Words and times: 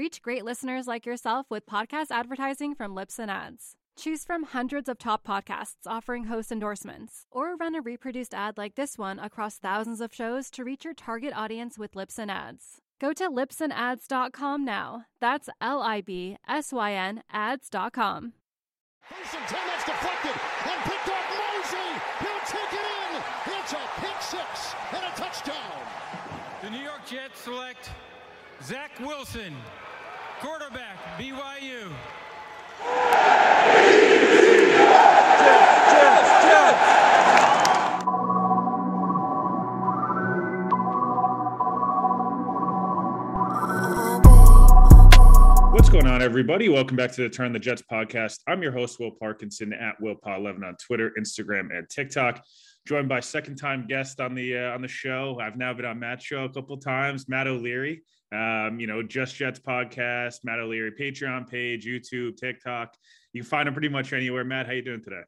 Reach 0.00 0.22
great 0.22 0.46
listeners 0.46 0.86
like 0.86 1.04
yourself 1.04 1.44
with 1.50 1.66
podcast 1.66 2.06
advertising 2.10 2.74
from 2.74 2.94
Libsyn 2.94 3.28
Ads. 3.28 3.76
Choose 3.98 4.24
from 4.24 4.44
hundreds 4.44 4.88
of 4.88 4.96
top 4.96 5.26
podcasts 5.26 5.86
offering 5.86 6.24
host 6.24 6.50
endorsements, 6.50 7.26
or 7.30 7.54
run 7.54 7.74
a 7.74 7.82
reproduced 7.82 8.32
ad 8.32 8.56
like 8.56 8.76
this 8.76 8.96
one 8.96 9.18
across 9.18 9.58
thousands 9.58 10.00
of 10.00 10.14
shows 10.14 10.48
to 10.52 10.64
reach 10.64 10.86
your 10.86 10.94
target 10.94 11.34
audience 11.36 11.78
with 11.78 11.92
Libsyn 11.92 12.30
Ads. 12.30 12.80
Go 12.98 13.12
to 13.12 13.28
libsynads.com 13.28 14.64
now. 14.64 15.04
That's 15.20 15.50
L 15.60 15.82
I 15.82 16.00
B 16.00 16.38
S 16.48 16.72
Y 16.72 16.94
N 16.94 17.22
ads.com. 17.30 18.32
Mason, 19.10 19.40
10 19.48 19.58
that's 19.66 19.84
deflected 19.84 20.40
and 20.64 20.80
picked 20.80 21.10
off 21.10 21.26
Mosley. 21.36 21.92
He'll 22.20 22.46
take 22.46 22.72
it 22.72 22.86
in. 23.04 23.22
It's 23.52 23.72
a 23.74 24.00
pick 24.00 24.22
six 24.22 24.74
and 24.94 25.04
a 25.04 25.14
touchdown. 25.14 25.82
The 26.62 26.70
New 26.70 26.82
York 26.82 27.04
Jets 27.04 27.40
select 27.40 27.90
Zach 28.62 28.90
Wilson, 29.00 29.54
quarterback, 30.40 30.96
BYU. 31.18 31.90
What's 45.72 45.90
going 45.90 46.06
on, 46.06 46.22
everybody? 46.22 46.70
Welcome 46.70 46.96
back 46.96 47.12
to 47.12 47.22
the 47.22 47.28
Turn 47.28 47.52
the 47.52 47.58
Jets 47.58 47.82
podcast. 47.82 48.38
I'm 48.48 48.62
your 48.62 48.72
host, 48.72 48.98
Will 48.98 49.10
Parkinson 49.10 49.74
at 49.74 50.00
WillPaw11 50.00 50.66
on 50.66 50.76
Twitter, 50.76 51.12
Instagram, 51.18 51.68
and 51.76 51.86
TikTok. 51.90 52.42
Joined 52.86 53.10
by 53.10 53.20
second-time 53.20 53.86
guest 53.86 54.20
on 54.20 54.34
the 54.34 54.56
uh, 54.56 54.74
on 54.74 54.80
the 54.80 54.88
show. 54.88 55.38
I've 55.38 55.58
now 55.58 55.74
been 55.74 55.84
on 55.84 55.98
Matt's 55.98 56.24
show 56.24 56.44
a 56.44 56.48
couple 56.48 56.78
times. 56.78 57.28
Matt 57.28 57.46
O'Leary, 57.46 58.02
um, 58.32 58.78
you 58.78 58.86
know, 58.86 59.02
Just 59.02 59.36
Jets 59.36 59.58
podcast, 59.58 60.44
Matt 60.44 60.60
O'Leary 60.60 60.92
Patreon 60.92 61.48
page, 61.48 61.86
YouTube, 61.86 62.36
TikTok. 62.36 62.94
You 63.32 63.42
can 63.42 63.48
find 63.48 63.66
them 63.66 63.74
pretty 63.74 63.88
much 63.88 64.12
anywhere. 64.12 64.44
Matt, 64.44 64.66
how 64.66 64.72
you 64.72 64.82
doing 64.82 65.02
today? 65.02 65.22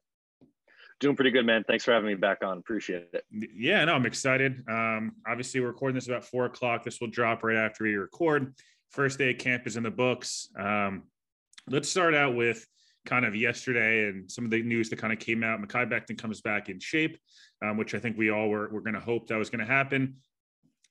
Doing 0.99 1.15
pretty 1.15 1.31
good, 1.31 1.45
man. 1.45 1.63
Thanks 1.67 1.83
for 1.83 1.91
having 1.91 2.07
me 2.07 2.15
back 2.15 2.43
on. 2.43 2.57
Appreciate 2.57 3.09
it. 3.13 3.25
Yeah, 3.53 3.83
no, 3.85 3.93
I'm 3.93 4.05
excited. 4.05 4.63
Um, 4.69 5.13
obviously, 5.27 5.59
we're 5.59 5.67
recording 5.67 5.95
this 5.95 6.07
about 6.07 6.23
four 6.23 6.45
o'clock. 6.45 6.83
This 6.83 7.01
will 7.01 7.09
drop 7.09 7.43
right 7.43 7.57
after 7.57 7.83
we 7.83 7.95
record. 7.95 8.53
First 8.91 9.17
day 9.17 9.31
of 9.31 9.37
camp 9.37 9.67
is 9.67 9.75
in 9.75 9.83
the 9.83 9.91
books. 9.91 10.47
Um, 10.57 11.03
let's 11.67 11.89
start 11.89 12.13
out 12.13 12.35
with 12.35 12.65
kind 13.05 13.25
of 13.25 13.35
yesterday 13.35 14.07
and 14.07 14.31
some 14.31 14.45
of 14.45 14.51
the 14.51 14.61
news 14.63 14.89
that 14.89 14.99
kind 14.99 15.11
of 15.11 15.19
came 15.19 15.43
out. 15.43 15.59
Mekhi 15.59 15.89
Becton 15.89 16.17
comes 16.17 16.41
back 16.41 16.69
in 16.69 16.79
shape, 16.79 17.17
um, 17.61 17.75
which 17.75 17.95
I 17.95 17.99
think 17.99 18.17
we 18.17 18.29
all 18.29 18.47
were, 18.47 18.69
were 18.69 18.81
going 18.81 18.93
to 18.93 18.99
hope 18.99 19.27
that 19.27 19.37
was 19.37 19.49
going 19.49 19.65
to 19.65 19.71
happen. 19.71 20.15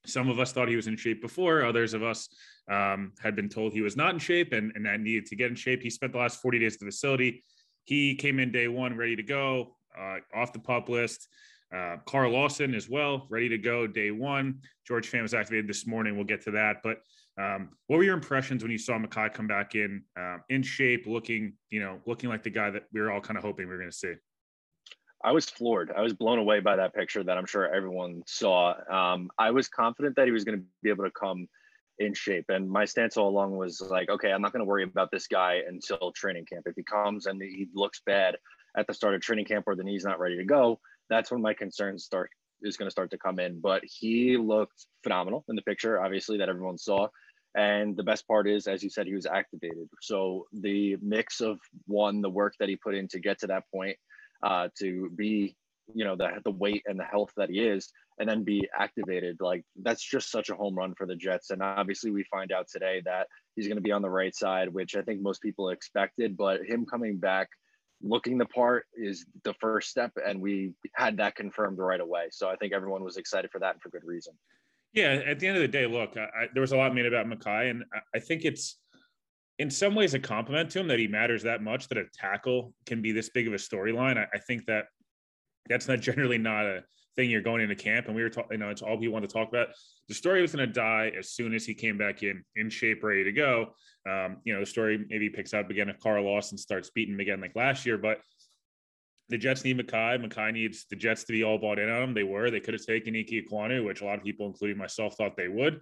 Some 0.06 0.28
of 0.28 0.38
us 0.40 0.52
thought 0.52 0.68
he 0.68 0.76
was 0.76 0.86
in 0.86 0.96
shape 0.96 1.22
before. 1.22 1.64
Others 1.64 1.94
of 1.94 2.02
us 2.02 2.28
um, 2.70 3.12
had 3.20 3.36
been 3.36 3.48
told 3.48 3.72
he 3.72 3.80
was 3.80 3.96
not 3.96 4.14
in 4.14 4.18
shape 4.18 4.52
and, 4.52 4.72
and 4.74 4.84
that 4.86 5.00
needed 5.00 5.26
to 5.26 5.36
get 5.36 5.50
in 5.50 5.56
shape. 5.56 5.82
He 5.82 5.90
spent 5.90 6.12
the 6.12 6.18
last 6.18 6.40
40 6.40 6.58
days 6.58 6.74
at 6.74 6.80
the 6.80 6.86
facility. 6.86 7.44
He 7.84 8.14
came 8.14 8.38
in 8.38 8.52
day 8.52 8.68
one, 8.68 8.96
ready 8.96 9.16
to 9.16 9.22
go, 9.22 9.76
uh, 9.98 10.18
off 10.34 10.52
the 10.52 10.58
pup 10.58 10.88
list. 10.88 11.28
Uh, 11.74 11.96
Carl 12.04 12.32
Lawson 12.32 12.74
as 12.74 12.88
well, 12.88 13.26
ready 13.30 13.48
to 13.48 13.58
go 13.58 13.86
day 13.86 14.10
one. 14.10 14.60
George 14.86 15.10
Fant 15.10 15.22
was 15.22 15.34
activated 15.34 15.66
this 15.66 15.86
morning. 15.86 16.16
We'll 16.16 16.26
get 16.26 16.42
to 16.42 16.50
that. 16.50 16.82
But 16.82 16.98
um, 17.38 17.70
what 17.86 17.96
were 17.96 18.04
your 18.04 18.14
impressions 18.14 18.62
when 18.62 18.70
you 18.70 18.78
saw 18.78 18.98
Mekhi 18.98 19.32
come 19.32 19.46
back 19.46 19.74
in, 19.74 20.02
uh, 20.18 20.38
in 20.50 20.62
shape, 20.62 21.06
looking, 21.06 21.54
you 21.70 21.80
know, 21.80 21.98
looking 22.06 22.28
like 22.28 22.42
the 22.42 22.50
guy 22.50 22.70
that 22.70 22.84
we 22.92 23.00
were 23.00 23.10
all 23.10 23.20
kind 23.20 23.38
of 23.38 23.44
hoping 23.44 23.66
we 23.66 23.72
were 23.72 23.78
going 23.78 23.90
to 23.90 23.96
see? 23.96 24.14
I 25.24 25.32
was 25.32 25.48
floored. 25.48 25.92
I 25.96 26.00
was 26.02 26.14
blown 26.14 26.38
away 26.38 26.60
by 26.60 26.76
that 26.76 26.94
picture 26.94 27.22
that 27.22 27.38
I'm 27.38 27.46
sure 27.46 27.72
everyone 27.72 28.22
saw. 28.26 28.74
Um, 28.90 29.30
I 29.38 29.50
was 29.52 29.68
confident 29.68 30.16
that 30.16 30.26
he 30.26 30.32
was 30.32 30.44
going 30.44 30.58
to 30.58 30.64
be 30.82 30.90
able 30.90 31.04
to 31.04 31.10
come 31.10 31.46
in 31.98 32.14
shape. 32.14 32.46
And 32.48 32.68
my 32.68 32.84
stance 32.84 33.16
all 33.16 33.28
along 33.28 33.56
was 33.56 33.80
like, 33.80 34.08
okay, 34.10 34.32
I'm 34.32 34.42
not 34.42 34.52
going 34.52 34.64
to 34.64 34.68
worry 34.68 34.82
about 34.82 35.10
this 35.12 35.28
guy 35.28 35.60
until 35.66 36.12
training 36.12 36.46
camp. 36.46 36.64
If 36.66 36.74
he 36.76 36.82
comes 36.82 37.26
and 37.26 37.40
he 37.40 37.68
looks 37.74 38.00
bad 38.04 38.36
at 38.76 38.86
the 38.86 38.94
start 38.94 39.14
of 39.14 39.20
training 39.20 39.44
camp 39.44 39.64
or 39.66 39.76
the 39.76 39.84
knee's 39.84 40.04
not 40.04 40.18
ready 40.18 40.36
to 40.38 40.44
go, 40.44 40.80
that's 41.08 41.30
when 41.30 41.42
my 41.42 41.54
concerns 41.54 42.04
start 42.04 42.30
is 42.62 42.76
going 42.76 42.86
to 42.86 42.92
start 42.92 43.10
to 43.10 43.18
come 43.18 43.38
in. 43.38 43.60
But 43.60 43.82
he 43.84 44.36
looked 44.36 44.86
phenomenal 45.02 45.44
in 45.48 45.56
the 45.56 45.62
picture, 45.62 46.02
obviously, 46.02 46.38
that 46.38 46.48
everyone 46.48 46.78
saw. 46.78 47.08
And 47.54 47.96
the 47.96 48.02
best 48.02 48.26
part 48.26 48.48
is, 48.48 48.66
as 48.66 48.82
you 48.82 48.88
said, 48.88 49.06
he 49.06 49.14
was 49.14 49.26
activated. 49.26 49.88
So 50.00 50.46
the 50.52 50.96
mix 51.02 51.40
of 51.40 51.58
one, 51.86 52.22
the 52.22 52.30
work 52.30 52.54
that 52.58 52.68
he 52.68 52.76
put 52.76 52.94
in 52.94 53.08
to 53.08 53.20
get 53.20 53.40
to 53.40 53.46
that 53.48 53.64
point, 53.72 53.96
uh, 54.42 54.68
to 54.78 55.10
be, 55.10 55.56
you 55.94 56.04
know, 56.04 56.16
the 56.16 56.28
the 56.44 56.50
weight 56.50 56.82
and 56.86 56.98
the 56.98 57.04
health 57.04 57.32
that 57.36 57.50
he 57.50 57.60
is, 57.60 57.92
and 58.18 58.28
then 58.28 58.44
be 58.44 58.68
activated, 58.78 59.36
like 59.40 59.64
that's 59.82 60.02
just 60.02 60.30
such 60.30 60.50
a 60.50 60.54
home 60.54 60.74
run 60.74 60.94
for 60.94 61.06
the 61.06 61.16
Jets. 61.16 61.50
And 61.50 61.62
obviously, 61.62 62.10
we 62.10 62.24
find 62.24 62.52
out 62.52 62.66
today 62.68 63.02
that 63.04 63.26
he's 63.56 63.66
going 63.66 63.76
to 63.76 63.82
be 63.82 63.92
on 63.92 64.02
the 64.02 64.10
right 64.10 64.34
side, 64.34 64.68
which 64.72 64.96
I 64.96 65.02
think 65.02 65.20
most 65.20 65.42
people 65.42 65.70
expected. 65.70 66.36
But 66.36 66.64
him 66.64 66.86
coming 66.86 67.18
back 67.18 67.48
looking 68.02 68.36
the 68.36 68.46
part 68.46 68.86
is 68.94 69.24
the 69.44 69.54
first 69.54 69.88
step 69.88 70.12
and 70.26 70.40
we 70.40 70.72
had 70.94 71.16
that 71.16 71.36
confirmed 71.36 71.78
right 71.78 72.00
away 72.00 72.26
so 72.30 72.48
i 72.48 72.56
think 72.56 72.72
everyone 72.72 73.04
was 73.04 73.16
excited 73.16 73.50
for 73.50 73.58
that 73.60 73.74
and 73.74 73.82
for 73.82 73.90
good 73.90 74.04
reason 74.04 74.34
yeah 74.92 75.22
at 75.26 75.38
the 75.38 75.46
end 75.46 75.56
of 75.56 75.62
the 75.62 75.68
day 75.68 75.86
look 75.86 76.16
I, 76.16 76.24
I, 76.24 76.48
there 76.52 76.60
was 76.60 76.72
a 76.72 76.76
lot 76.76 76.94
made 76.94 77.06
about 77.06 77.26
Mekhi, 77.26 77.70
and 77.70 77.84
I, 77.94 78.16
I 78.16 78.18
think 78.18 78.44
it's 78.44 78.78
in 79.58 79.70
some 79.70 79.94
ways 79.94 80.14
a 80.14 80.18
compliment 80.18 80.70
to 80.70 80.80
him 80.80 80.88
that 80.88 80.98
he 80.98 81.06
matters 81.06 81.42
that 81.42 81.62
much 81.62 81.88
that 81.88 81.98
a 81.98 82.04
tackle 82.14 82.74
can 82.86 83.02
be 83.02 83.12
this 83.12 83.30
big 83.30 83.46
of 83.46 83.52
a 83.52 83.56
storyline 83.56 84.18
I, 84.18 84.26
I 84.34 84.38
think 84.38 84.66
that 84.66 84.86
that's 85.68 85.88
not 85.88 86.00
generally 86.08 86.38
not 86.38 86.66
a 86.66 86.82
thing 87.14 87.28
you're 87.28 87.42
going 87.42 87.60
into 87.60 87.74
camp 87.74 88.06
and 88.06 88.16
we 88.16 88.22
were 88.22 88.30
talking 88.30 88.52
you 88.52 88.58
know 88.58 88.70
it's 88.70 88.80
all 88.80 88.96
we 88.96 89.08
want 89.08 89.22
to 89.28 89.32
talk 89.32 89.48
about 89.48 89.68
the 90.08 90.14
story 90.14 90.40
was 90.40 90.54
going 90.54 90.66
to 90.66 90.72
die 90.72 91.12
as 91.16 91.30
soon 91.30 91.52
as 91.54 91.66
he 91.66 91.74
came 91.74 91.98
back 91.98 92.22
in 92.22 92.42
in 92.56 92.70
shape 92.70 93.02
ready 93.04 93.22
to 93.22 93.32
go 93.32 93.66
um, 94.08 94.38
you 94.44 94.54
know 94.54 94.60
the 94.60 94.66
story 94.66 95.04
maybe 95.10 95.28
picks 95.28 95.52
up 95.52 95.68
again 95.68 95.90
if 95.90 95.98
carl 95.98 96.24
lawson 96.24 96.56
starts 96.56 96.90
beating 96.90 97.14
him 97.14 97.20
again 97.20 97.40
like 97.40 97.54
last 97.54 97.84
year 97.84 97.98
but 97.98 98.20
the 99.32 99.38
Jets 99.38 99.64
need 99.64 99.78
Mekhi. 99.78 100.22
Mekhi 100.22 100.52
needs 100.52 100.84
the 100.90 100.96
Jets 100.96 101.24
to 101.24 101.32
be 101.32 101.42
all 101.42 101.56
bought 101.56 101.78
in 101.78 101.88
on 101.88 102.02
him. 102.02 102.14
They 102.14 102.22
were. 102.22 102.50
They 102.50 102.60
could 102.60 102.74
have 102.74 102.84
taken 102.84 103.16
Ike 103.16 103.46
Ekwonu, 103.50 103.82
which 103.82 104.02
a 104.02 104.04
lot 104.04 104.18
of 104.18 104.24
people, 104.24 104.46
including 104.46 104.76
myself, 104.76 105.16
thought 105.16 105.38
they 105.38 105.48
would. 105.48 105.80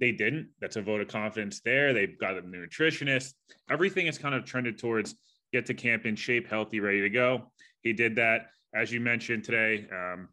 They 0.00 0.12
didn't. 0.12 0.48
That's 0.60 0.76
a 0.76 0.82
vote 0.82 1.02
of 1.02 1.08
confidence 1.08 1.60
there. 1.60 1.92
They've 1.92 2.18
got 2.18 2.38
a 2.38 2.42
nutritionist. 2.42 3.34
Everything 3.70 4.06
is 4.06 4.16
kind 4.18 4.34
of 4.34 4.44
trended 4.44 4.78
towards 4.78 5.14
get 5.52 5.66
to 5.66 5.74
camp 5.74 6.06
in 6.06 6.16
shape, 6.16 6.48
healthy, 6.48 6.80
ready 6.80 7.00
to 7.02 7.10
go. 7.10 7.52
He 7.82 7.92
did 7.92 8.16
that, 8.16 8.46
as 8.74 8.90
you 8.92 9.00
mentioned 9.00 9.44
today. 9.44 9.86
Um, 9.92 10.28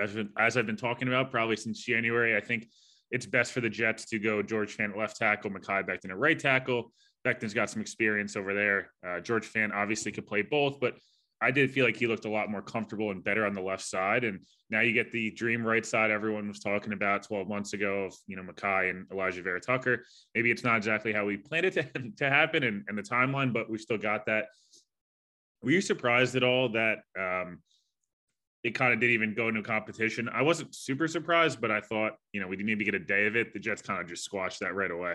as, 0.00 0.16
as 0.38 0.56
I've 0.56 0.66
been 0.66 0.76
talking 0.76 1.08
about 1.08 1.30
probably 1.30 1.56
since 1.56 1.82
January, 1.82 2.36
I 2.36 2.40
think 2.40 2.68
it's 3.10 3.26
best 3.26 3.52
for 3.52 3.60
the 3.60 3.68
Jets 3.68 4.06
to 4.06 4.18
go 4.18 4.42
George 4.42 4.76
Fant 4.76 4.96
left 4.96 5.16
tackle, 5.16 5.50
Mekhi 5.50 5.86
Becton 5.86 6.10
at 6.10 6.18
right 6.18 6.38
tackle. 6.38 6.92
Becton's 7.24 7.54
got 7.54 7.70
some 7.70 7.80
experience 7.80 8.36
over 8.36 8.54
there. 8.54 8.90
Uh, 9.06 9.20
George 9.20 9.50
Fant 9.50 9.72
obviously 9.72 10.12
could 10.12 10.26
play 10.26 10.42
both, 10.42 10.80
but 10.80 10.94
I 11.42 11.50
did 11.50 11.70
feel 11.70 11.84
like 11.84 11.96
he 11.96 12.06
looked 12.06 12.24
a 12.24 12.30
lot 12.30 12.50
more 12.50 12.62
comfortable 12.62 13.10
and 13.10 13.22
better 13.22 13.44
on 13.44 13.52
the 13.52 13.60
left 13.60 13.84
side. 13.84 14.24
And 14.24 14.40
now 14.70 14.80
you 14.80 14.92
get 14.92 15.10
the 15.10 15.30
dream 15.32 15.64
right 15.64 15.84
side 15.84 16.10
everyone 16.10 16.46
was 16.48 16.60
talking 16.60 16.92
about 16.92 17.24
12 17.24 17.48
months 17.48 17.72
ago 17.72 18.04
of, 18.04 18.14
you 18.26 18.36
know, 18.36 18.42
Mekhi 18.42 18.90
and 18.90 19.08
Alijah 19.08 19.42
Vera 19.42 19.60
Tucker. 19.60 20.04
Maybe 20.34 20.50
it's 20.50 20.62
not 20.62 20.76
exactly 20.76 21.12
how 21.12 21.26
we 21.26 21.36
planned 21.36 21.66
it 21.66 21.72
to, 21.94 22.10
to 22.18 22.30
happen 22.30 22.62
and, 22.62 22.84
and 22.88 22.96
the 22.96 23.02
timeline, 23.02 23.52
but 23.52 23.68
we 23.68 23.78
still 23.78 23.98
got 23.98 24.26
that. 24.26 24.46
Were 25.62 25.70
you 25.72 25.80
surprised 25.80 26.36
at 26.36 26.42
all 26.42 26.70
that 26.70 26.98
um, 27.18 27.60
it 28.62 28.74
kind 28.74 28.92
of 28.92 29.00
didn't 29.00 29.14
even 29.14 29.34
go 29.34 29.48
into 29.48 29.62
competition? 29.62 30.28
I 30.28 30.42
wasn't 30.42 30.74
super 30.74 31.08
surprised, 31.08 31.60
but 31.60 31.70
I 31.70 31.80
thought, 31.80 32.12
you 32.32 32.40
know, 32.40 32.46
we 32.46 32.56
didn't 32.56 32.78
get 32.78 32.94
a 32.94 33.00
day 33.00 33.26
of 33.26 33.36
it. 33.36 33.52
The 33.52 33.60
Jets 33.60 33.82
kind 33.82 34.00
of 34.00 34.08
just 34.08 34.24
squashed 34.24 34.60
that 34.60 34.74
right 34.74 34.90
away. 34.90 35.14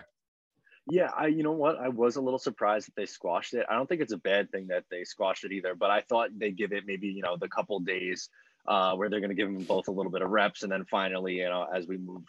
Yeah, 0.90 1.10
I 1.18 1.28
you 1.28 1.44
know 1.44 1.52
what? 1.52 1.78
I 1.78 1.90
was 1.90 2.16
a 2.16 2.22
little 2.22 2.40
surprised 2.40 2.88
that 2.88 2.96
they 2.96 3.06
squashed 3.06 3.54
it. 3.54 3.66
I 3.70 3.76
don't 3.76 3.88
think 3.88 4.02
it's 4.02 4.14
a 4.14 4.18
bad 4.18 4.52
thing 4.52 4.68
that 4.68 4.86
they 4.90 5.04
squashed 5.04 5.44
it 5.44 5.52
either, 5.52 5.76
but 5.76 5.90
I 5.90 6.02
thought 6.02 6.30
they'd 6.38 6.56
give 6.56 6.72
it 6.72 6.86
maybe, 6.86 7.08
you 7.08 7.22
know, 7.22 7.36
the 7.38 7.50
couple 7.50 7.80
days 7.82 8.30
uh, 8.68 8.96
where 8.96 9.10
they're 9.10 9.20
going 9.20 9.30
to 9.30 9.36
give 9.36 9.52
them 9.52 9.64
both 9.64 9.90
a 9.90 9.92
little 9.92 10.12
bit 10.12 10.22
of 10.22 10.30
reps 10.30 10.64
and 10.64 10.72
then 10.72 10.86
finally, 10.86 11.36
you 11.36 11.50
know, 11.50 11.68
as 11.74 11.88
we 11.88 11.98
move 11.98 12.24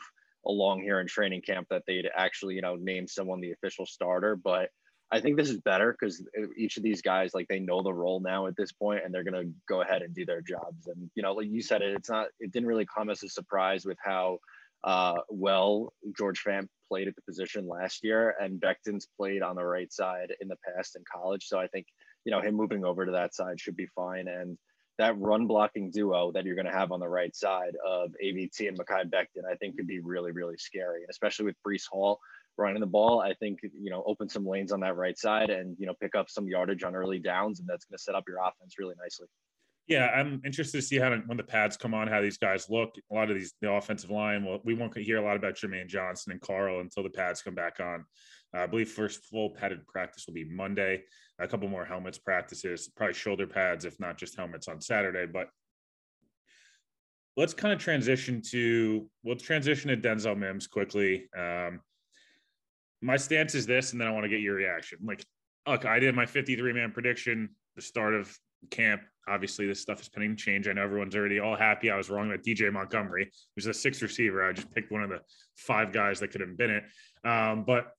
along 0.47 0.83
here 0.83 1.01
in 1.01 1.07
training 1.07 1.43
camp 1.43 1.69
that 1.71 1.85
they'd 1.87 2.09
actually, 2.17 2.55
you 2.57 2.63
know, 2.63 2.75
name 2.77 3.07
someone 3.07 3.41
the 3.41 3.53
official 3.53 3.87
starter, 3.87 4.35
but 4.35 4.71
I 5.11 5.21
think 5.21 5.37
this 5.37 5.49
is 5.49 5.59
better 5.59 5.97
because 5.99 6.23
each 6.57 6.77
of 6.77 6.83
these 6.83 7.01
guys, 7.01 7.33
like 7.35 7.49
they 7.49 7.61
know 7.61 7.83
the 7.83 7.93
role 7.93 8.21
now 8.21 8.47
at 8.47 8.57
this 8.57 8.73
point, 8.73 9.03
and 9.05 9.15
they're 9.15 9.25
gonna 9.25 9.45
go 9.67 9.81
ahead 9.81 10.03
and 10.03 10.15
do 10.15 10.27
their 10.27 10.43
jobs. 10.43 10.87
And 10.87 11.11
you 11.15 11.23
know, 11.23 11.33
like 11.33 11.49
you 11.49 11.63
said, 11.63 11.81
it, 11.81 11.95
it's 11.95 12.11
not. 12.11 12.29
It 12.41 12.53
didn't 12.53 12.69
really 12.69 12.85
come 12.87 13.09
as 13.09 13.23
a 13.23 13.29
surprise 13.29 13.87
with 13.87 13.97
how 14.05 14.39
uh, 14.85 15.19
well 15.29 15.93
George 16.17 16.43
Fant 16.45 16.69
played 16.89 17.09
at 17.09 17.17
the 17.17 17.23
position 17.23 17.69
last 17.69 18.05
year, 18.05 18.35
and 18.41 18.61
Becton's 18.61 19.09
played 19.17 19.43
on 19.43 19.57
the 19.57 19.65
right 19.65 19.93
side 19.93 20.33
in 20.41 20.49
the 20.49 20.57
past 20.67 20.97
in 20.97 21.05
college. 21.13 21.47
So 21.47 21.59
I 21.59 21.67
think 21.69 21.87
you 22.29 22.33
know, 22.33 22.43
him 22.43 22.55
moving 22.55 22.85
over 22.85 23.07
to 23.07 23.13
that 23.13 23.35
side 23.35 23.59
should 23.59 23.75
be 23.75 23.87
fine. 23.95 24.29
And 24.29 24.59
that 24.99 25.19
run 25.19 25.47
blocking 25.47 25.91
duo 25.91 26.31
that 26.33 26.45
you're 26.45 26.57
going 26.57 26.67
to 26.67 26.73
have 26.73 26.93
on 26.93 27.01
the 27.01 27.09
right 27.09 27.35
side 27.35 27.75
of 27.87 28.11
AVT 28.23 28.69
and 28.69 28.79
Mekhi 28.79 29.09
Becton, 29.09 29.51
I 29.51 29.55
think 29.55 29.79
could 29.79 29.87
be 29.87 30.01
really, 30.01 30.33
really 30.33 30.59
scary, 30.59 31.05
especially 31.09 31.47
with 31.47 31.57
Breece 31.67 31.87
Hall 31.91 32.19
running 32.59 32.81
the 32.81 32.87
ball. 32.87 33.21
I 33.21 33.33
think, 33.33 33.61
you 33.63 33.91
know, 33.91 34.03
open 34.07 34.29
some 34.29 34.47
lanes 34.47 34.73
on 34.73 34.81
that 34.81 34.97
right 34.97 35.17
side 35.17 35.49
and, 35.49 35.75
you 35.79 35.87
know, 35.87 35.95
pick 36.03 36.15
up 36.15 36.29
some 36.29 36.49
yardage 36.49 36.83
on 36.83 36.95
early 36.95 37.19
downs, 37.19 37.61
and 37.61 37.69
that's 37.69 37.87
going 37.87 37.97
to 37.97 38.03
set 38.03 38.15
up 38.15 38.25
your 38.29 38.41
offense 38.41 38.75
really 38.79 38.97
nicely. 39.01 39.29
Yeah, 39.89 40.09
I'm 40.09 40.43
interested 40.45 40.79
to 40.79 40.83
see 40.83 40.99
how 40.99 41.17
when 41.27 41.39
the 41.39 41.43
pads 41.43 41.79
come 41.79 41.95
on, 41.95 42.09
how 42.09 42.21
these 42.21 42.37
guys 42.37 42.69
look. 42.69 42.95
A 43.11 43.15
lot 43.15 43.31
of 43.31 43.39
these 43.39 43.55
the 43.63 43.73
offensive 43.73 44.11
line. 44.11 44.45
Well, 44.45 44.61
we 44.63 44.75
won't 44.75 44.97
hear 44.97 45.17
a 45.17 45.25
lot 45.25 45.37
about 45.37 45.55
Jermaine 45.55 45.89
Johnson 45.89 46.33
and 46.33 46.41
Carl 46.43 46.81
until 46.81 47.03
the 47.03 47.11
pads 47.11 47.41
come 47.41 47.55
back 47.55 47.81
on. 47.81 48.05
Uh, 48.55 48.61
I 48.61 48.67
believe 48.67 48.91
first 48.91 49.25
full 49.25 49.51
padded 49.51 49.87
practice 49.87 50.27
will 50.27 50.35
be 50.35 50.45
Monday. 50.45 51.05
A 51.39 51.49
couple 51.49 51.69
more 51.69 51.87
helmets 51.87 52.19
practices, 52.19 52.91
probably 52.97 53.15
shoulder 53.15 53.47
pads, 53.47 53.87
if 53.87 53.99
not 53.99 54.19
just 54.19 54.37
helmets 54.37 54.69
on 54.69 54.81
Saturday. 54.81 55.25
But 55.25 55.49
let's 57.39 57.55
kind 57.55 57.73
of 57.73 57.81
transition 57.81 58.43
to 58.51 59.09
we'll 59.23 59.37
transition 59.37 59.89
to 59.89 59.97
Denzel 59.97 60.37
Mims 60.37 60.67
quickly. 60.67 61.31
Um, 61.35 61.81
my 63.01 63.17
stance 63.17 63.55
is 63.55 63.65
this, 63.65 63.93
and 63.93 64.01
then 64.01 64.09
I 64.09 64.11
want 64.11 64.25
to 64.25 64.29
get 64.29 64.41
your 64.41 64.57
reaction. 64.57 64.99
Like, 65.03 65.25
look, 65.67 65.87
I 65.87 65.99
did 65.99 66.15
my 66.15 66.27
53 66.27 66.75
man 66.75 66.91
prediction 66.91 67.51
the 67.75 67.83
start 67.83 68.13
of 68.13 68.37
camp. 68.71 69.03
Obviously, 69.29 69.67
this 69.67 69.81
stuff 69.81 70.01
is 70.01 70.09
pending 70.09 70.37
change. 70.37 70.69
I 70.69 70.73
know 70.73 70.83
everyone's 70.83 71.15
already 71.15 71.39
all 71.39 71.57
happy. 71.57 71.91
I 71.91 71.97
was 71.97 72.11
wrong 72.11 72.29
about 72.31 72.45
DJ 72.45 72.73
Montgomery, 72.73 73.31
who's 73.55 73.67
a 73.67 73.75
six 73.75 74.03
receiver. 74.03 74.49
I 74.49 74.53
just 74.53 74.73
picked 74.75 74.91
one 74.91 75.03
of 75.03 75.11
the 75.11 75.21
five 75.57 75.93
guys 75.93 76.21
that 76.21 76.31
could 76.31 76.41
have 76.41 76.57
been 76.57 76.71
it. 76.71 76.85
Um, 77.25 77.65
but 77.65 77.93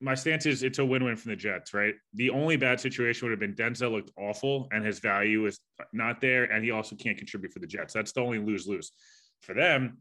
my 0.00 0.14
stance 0.14 0.44
is 0.44 0.62
it's 0.62 0.78
a 0.78 0.84
win-win 0.84 1.16
from 1.16 1.30
the 1.30 1.36
Jets, 1.36 1.72
right? 1.72 1.94
The 2.14 2.30
only 2.30 2.56
bad 2.56 2.80
situation 2.80 3.26
would 3.26 3.30
have 3.30 3.40
been 3.40 3.54
Denzel 3.54 3.92
looked 3.92 4.10
awful 4.18 4.68
and 4.72 4.84
his 4.84 4.98
value 4.98 5.46
is 5.46 5.58
not 5.92 6.20
there, 6.20 6.44
and 6.44 6.64
he 6.64 6.70
also 6.70 6.94
can't 6.96 7.16
contribute 7.16 7.52
for 7.52 7.60
the 7.60 7.66
Jets. 7.66 7.94
That's 7.94 8.12
the 8.12 8.20
only 8.20 8.38
lose-lose 8.38 8.92
for 9.40 9.54
them. 9.54 9.98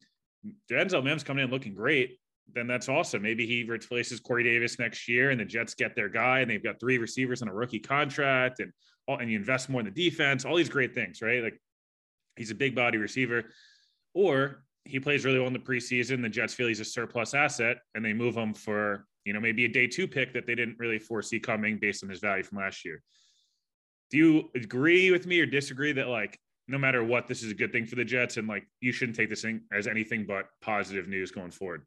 Denzel 0.70 1.04
Mims 1.04 1.24
coming 1.24 1.46
in 1.46 1.52
looking 1.52 1.74
great, 1.74 2.18
then 2.52 2.68
that's 2.68 2.90
awesome. 2.90 3.22
Maybe 3.22 3.46
he 3.46 3.64
replaces 3.64 4.20
Corey 4.20 4.44
Davis 4.44 4.78
next 4.80 5.08
year, 5.08 5.32
and 5.32 5.40
the 5.40 5.46
Jets 5.46 5.74
get 5.74 5.96
their 5.96 6.10
guy, 6.10 6.40
and 6.40 6.50
they've 6.50 6.64
got 6.64 6.80
three 6.80 6.98
receivers 6.98 7.42
on 7.42 7.48
a 7.48 7.54
rookie 7.54 7.80
contract, 7.80 8.60
and 8.60 8.72
and 9.08 9.30
you 9.30 9.38
invest 9.38 9.70
more 9.70 9.82
in 9.82 9.86
the 9.86 9.92
defense. 9.92 10.46
All 10.46 10.56
these 10.56 10.70
great 10.70 10.94
things, 10.94 11.22
right? 11.22 11.44
Like 11.44 11.60
he's 12.38 12.52
a 12.52 12.56
big 12.56 12.76
body 12.76 12.98
receiver, 12.98 13.44
or 14.14 14.64
he 14.86 15.00
plays 15.00 15.26
really 15.26 15.40
well 15.40 15.48
in 15.48 15.54
the 15.54 15.60
preseason. 15.60 16.22
The 16.22 16.30
Jets 16.30 16.54
feel 16.54 16.68
he's 16.68 16.80
a 16.80 16.86
surplus 16.86 17.34
asset, 17.34 17.78
and 17.96 18.04
they 18.04 18.14
move 18.14 18.36
him 18.36 18.54
for 18.54 19.06
you 19.26 19.34
know 19.34 19.40
maybe 19.40 19.66
a 19.66 19.70
day 19.70 19.88
two 19.88 20.08
pick 20.08 20.34
that 20.34 20.46
they 20.46 20.56
didn't 20.56 20.78
really 20.80 21.00
foresee 21.00 21.40
coming 21.40 21.78
based 21.80 22.04
on 22.04 22.10
his 22.10 22.20
value 22.20 22.44
from 22.44 22.60
last 22.60 22.86
year. 22.86 23.02
Do 24.12 24.18
you 24.18 24.50
agree 24.56 25.12
with 25.12 25.26
me 25.26 25.40
or 25.40 25.46
disagree 25.46 25.94
that 25.94 26.08
like 26.08 26.40
no 26.68 26.78
matter 26.78 27.04
what, 27.04 27.28
this 27.28 27.44
is 27.44 27.52
a 27.52 27.56
good 27.56 27.72
thing 27.72 27.86
for 27.86 27.96
the 27.96 28.06
Jets, 28.06 28.38
and 28.38 28.48
like 28.48 28.68
you 28.80 28.92
shouldn't 28.92 29.18
take 29.18 29.30
this 29.30 29.42
thing 29.42 29.62
as 29.72 29.88
anything 29.88 30.26
but 30.26 30.46
positive 30.62 31.08
news 31.08 31.32
going 31.32 31.52
forward? 31.52 31.86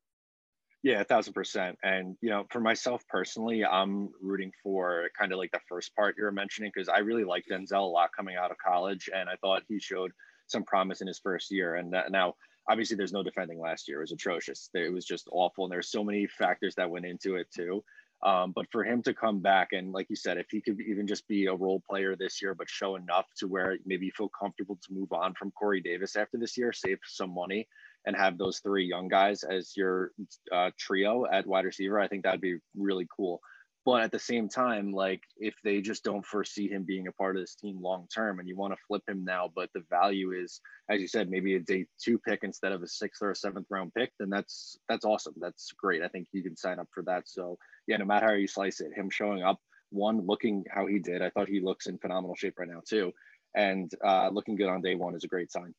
Yeah, 0.87 1.00
a 1.00 1.05
thousand 1.05 1.33
percent. 1.33 1.79
And 1.83 2.17
you 2.21 2.31
know, 2.31 2.47
for 2.53 2.61
myself 2.61 3.03
personally, 3.09 3.65
I'm 3.65 4.11
rooting 4.21 4.53
for 4.62 5.11
kind 5.19 5.33
of 5.33 5.38
like 5.38 5.50
the 5.50 5.61
first 5.69 5.93
part 5.97 6.15
you 6.17 6.23
were 6.23 6.31
mentioning 6.31 6.71
because 6.73 6.88
I 6.88 6.99
really 6.99 7.25
like 7.25 7.44
Denzel 7.50 7.73
a 7.83 7.93
lot 7.99 8.11
coming 8.17 8.37
out 8.37 8.53
of 8.53 8.59
college, 8.59 9.11
and 9.12 9.29
I 9.29 9.35
thought 9.43 9.65
he 9.69 9.81
showed 9.81 10.12
some 10.47 10.62
promise 10.65 11.00
in 11.00 11.09
his 11.09 11.19
first 11.19 11.50
year. 11.50 11.75
And 11.75 11.93
that, 11.93 12.12
now, 12.12 12.35
obviously, 12.71 12.97
there's 12.97 13.12
no 13.12 13.25
defending 13.25 13.59
last 13.59 13.88
year; 13.88 13.99
it 13.99 14.03
was 14.05 14.12
atrocious. 14.12 14.71
It 14.75 14.93
was 14.93 15.05
just 15.05 15.29
awful, 15.33 15.65
and 15.65 15.73
there's 15.73 15.91
so 15.91 16.05
many 16.05 16.29
factors 16.29 16.77
that 16.77 16.88
went 16.88 17.05
into 17.05 17.35
it 17.35 17.49
too. 17.50 17.83
Um, 18.23 18.53
but 18.53 18.67
for 18.71 18.85
him 18.85 19.03
to 19.03 19.12
come 19.12 19.41
back 19.41 19.69
and, 19.73 19.93
like 19.93 20.06
you 20.09 20.17
said, 20.17 20.38
if 20.38 20.47
he 20.50 20.62
could 20.62 20.81
even 20.81 21.06
just 21.06 21.29
be 21.29 21.47
a 21.47 21.55
role 21.55 21.83
player 21.88 22.17
this 22.17 22.41
year, 22.41 22.55
but 22.55 22.69
show 22.71 22.97
enough 22.97 23.27
to 23.38 23.47
where 23.49 23.77
maybe 23.85 24.06
you 24.06 24.12
feel 24.17 24.31
comfortable 24.31 24.79
to 24.87 24.93
move 24.94 25.12
on 25.12 25.35
from 25.35 25.50
Corey 25.50 25.83
Davis 25.83 26.17
after 26.17 26.38
this 26.38 26.56
year, 26.56 26.73
save 26.73 26.99
some 27.05 27.35
money, 27.35 27.69
and 28.06 28.17
have 28.17 28.38
those 28.38 28.61
three 28.61 28.87
young 28.87 29.08
guys 29.08 29.43
as 29.43 29.76
your 29.76 30.12
uh, 30.53 30.70
trio 30.79 31.26
at 31.31 31.47
wide 31.47 31.64
receiver, 31.64 32.00
I 32.00 32.08
think 32.08 32.23
that'd 32.23 32.41
be 32.41 32.58
really 32.76 33.06
cool. 33.14 33.41
But 33.85 34.03
at 34.03 34.11
the 34.11 34.19
same 34.19 34.49
time, 34.49 34.93
like 34.93 35.23
if 35.37 35.55
they 35.62 35.81
just 35.81 36.03
don't 36.03 36.26
foresee 36.26 36.69
him 36.69 36.82
being 36.82 37.06
a 37.06 37.12
part 37.12 37.37
of 37.37 37.43
this 37.43 37.55
team 37.55 37.81
long 37.81 38.08
term 38.12 38.41
and 38.41 38.49
you 38.49 38.56
want 38.56 38.73
to 38.73 38.81
flip 38.88 39.03
him 39.08 39.25
now, 39.25 39.49
but 39.55 39.70
the 39.75 39.85
value 39.88 40.32
is, 40.32 40.61
as 40.91 41.00
you 41.00 41.06
said, 41.06 41.31
maybe 41.31 41.55
a 41.55 41.61
day 41.61 41.87
two 42.03 42.19
pick 42.19 42.41
instead 42.43 42.73
of 42.73 42.82
a 42.82 42.88
sixth 42.88 43.23
or 43.23 43.31
a 43.31 43.37
seventh 43.37 43.67
round 43.70 43.94
pick, 43.94 44.11
then 44.19 44.29
that's 44.29 44.76
that's 44.88 45.05
awesome. 45.05 45.35
That's 45.41 45.70
great. 45.70 46.02
I 46.02 46.09
think 46.09 46.26
you 46.32 46.43
can 46.43 46.56
sign 46.56 46.81
up 46.81 46.88
for 46.93 47.05
that. 47.05 47.29
So 47.29 47.59
yeah, 47.87 47.99
no 47.99 48.05
matter 48.05 48.26
how 48.26 48.32
you 48.32 48.49
slice 48.49 48.81
it, 48.81 48.93
him 48.93 49.09
showing 49.09 49.44
up, 49.44 49.61
one 49.91 50.26
looking 50.26 50.64
how 50.69 50.87
he 50.87 50.99
did, 50.99 51.23
I 51.23 51.31
thought 51.31 51.49
he 51.49 51.61
looks 51.61 51.87
in 51.87 51.99
phenomenal 51.99 52.35
shape 52.35 52.59
right 52.59 52.69
now 52.69 52.82
too. 52.85 53.12
And 53.55 53.91
uh, 54.05 54.31
looking 54.32 54.56
good 54.56 54.69
on 54.69 54.82
day 54.82 54.97
one 54.97 55.14
is 55.14 55.23
a 55.23 55.29
great 55.29 55.52
sign. 55.52 55.75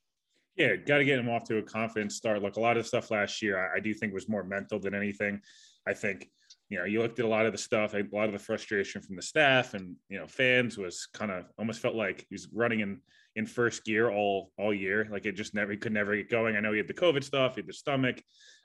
Yeah, 0.57 0.75
got 0.75 0.98
to 0.98 1.06
get 1.06 1.19
him 1.19 1.30
off 1.30 1.44
to 1.45 1.57
a 1.57 1.63
confident 1.63 2.12
start. 2.12 2.42
Look, 2.42 2.57
a 2.57 2.62
lot 2.62 2.77
of 2.77 2.88
stuff 2.88 3.12
last 3.12 3.42
year, 3.42 3.59
I, 3.59 3.77
I, 3.77 3.80
do 3.80 3.94
think 3.94 4.13
was 4.13 4.27
more 4.27 4.44
mental 4.44 4.80
than 4.80 4.95
anything. 4.95 5.39
I 5.88 5.94
think, 5.94 6.30
you 6.69 6.80
know, 6.80 6.86
you 6.86 7.00
looked 7.00 7.19
at 7.19 7.25
a 7.25 7.27
lot 7.27 7.45
of 7.45 7.51
the 7.51 7.57
stuff, 7.59 7.94
a 7.94 8.04
lot 8.12 8.25
of 8.25 8.33
the 8.33 8.39
frustration 8.39 9.01
from 9.01 9.15
the 9.15 9.21
staff 9.21 9.75
and 9.75 9.95
you 10.09 10.18
know 10.18 10.27
fans 10.27 10.77
was 10.77 11.07
kind 11.13 11.31
of 11.31 11.45
almost 11.57 11.80
felt 11.80 11.95
like 11.95 12.25
he 12.27 12.33
was 12.33 12.50
running 12.51 12.81
in 12.81 13.00
in 13.38 13.45
first 13.45 13.86
gear 13.86 14.09
all 14.09 14.51
all 14.57 14.74
year. 14.74 15.07
Like 15.09 15.25
it 15.25 15.33
just 15.33 15.54
never 15.54 15.71
he 15.71 15.77
could 15.77 15.94
never 15.94 16.15
get 16.15 16.30
going. 16.30 16.57
I 16.57 16.59
know 16.59 16.71
he 16.71 16.80
had 16.80 16.88
the 16.88 16.94
COVID 16.94 17.24
stuff, 17.24 17.56
he 17.56 17.62
had 17.62 17.68
the 17.68 17.74
stomach. 17.74 18.21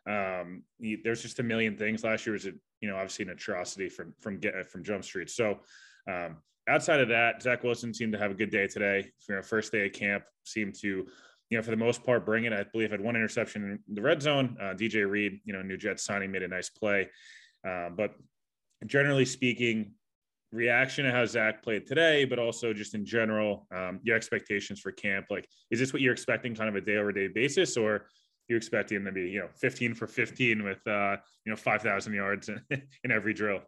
Um, 0.09 0.65
there's 1.05 1.23
just 1.23 1.39
a 1.39 1.45
million 1.45 1.77
things. 1.77 2.03
Last 2.03 2.27
year 2.27 2.33
was 2.33 2.47
a 2.47 2.53
you 2.81 2.89
know 2.89 2.97
obviously 2.97 3.27
an 3.27 3.31
atrocity 3.31 3.89
from 3.89 4.15
from 4.21 4.39
get 4.39 4.67
from 4.67 4.83
Jump 4.83 5.05
Street. 5.05 5.31
So 5.31 5.61
um, 6.11 6.39
outside 6.69 7.01
of 7.01 7.09
that, 7.09 7.43
Zach 7.43 7.63
Wilson 7.63 7.95
seemed 7.95 8.13
to 8.15 8.19
have 8.19 8.31
a 8.31 8.35
good 8.35 8.51
day 8.51 8.67
today. 8.67 9.11
For 9.25 9.43
first 9.43 9.71
day 9.71 9.87
of 9.87 9.93
camp, 9.93 10.25
seemed 10.45 10.75
to 10.81 11.07
you 11.53 11.59
know, 11.59 11.63
for 11.63 11.71
the 11.71 11.77
most 11.77 12.03
part, 12.03 12.25
bring 12.25 12.47
it. 12.47 12.53
I 12.55 12.63
believe 12.63 12.91
had 12.93 13.03
one 13.03 13.15
interception 13.15 13.79
in 13.87 13.95
the 13.95 14.01
red 14.01 14.23
zone. 14.23 14.57
Uh, 14.59 14.73
DJ 14.73 15.07
Reed, 15.07 15.39
you 15.45 15.53
know, 15.53 15.61
new 15.61 15.77
Jets 15.77 16.03
signing 16.03 16.33
made 16.33 16.43
a 16.43 16.49
nice 16.49 16.71
play. 16.71 17.11
Uh, 17.63 17.91
but 17.91 18.15
generally 18.87 19.27
speaking, 19.27 19.93
reaction 20.51 21.05
to 21.05 21.13
how 21.13 21.27
Zach 21.27 21.63
played 21.63 21.87
today, 21.87 22.25
but 22.25 22.39
also 22.39 22.73
just 22.73 22.95
in 22.95 23.05
general, 23.05 23.67
um, 23.71 24.01
your 24.03 24.17
expectations 24.17 24.81
for 24.81 24.93
camp. 24.93 25.27
Like, 25.29 25.47
is 25.71 25.79
this 25.79 25.93
what 25.93 26.01
you're 26.01 26.15
expecting 26.15 26.55
kind 26.55 26.71
of 26.71 26.75
a 26.75 26.81
day 26.81 26.97
over 26.97 27.13
day 27.13 27.29
basis, 27.29 27.77
or 27.77 28.07
you 28.49 28.57
expecting 28.57 28.97
him 28.97 29.05
to 29.05 29.13
be, 29.13 29.29
you 29.29 29.41
know, 29.41 29.49
15 29.61 29.93
for 29.93 30.07
15 30.07 30.65
with, 30.65 30.81
uh, 30.87 31.19
you 31.45 31.51
know, 31.51 31.57
5,000 31.57 32.15
yards 32.15 32.49
in, 32.49 32.63
in 33.05 33.11
every 33.11 33.35
drill? 33.35 33.61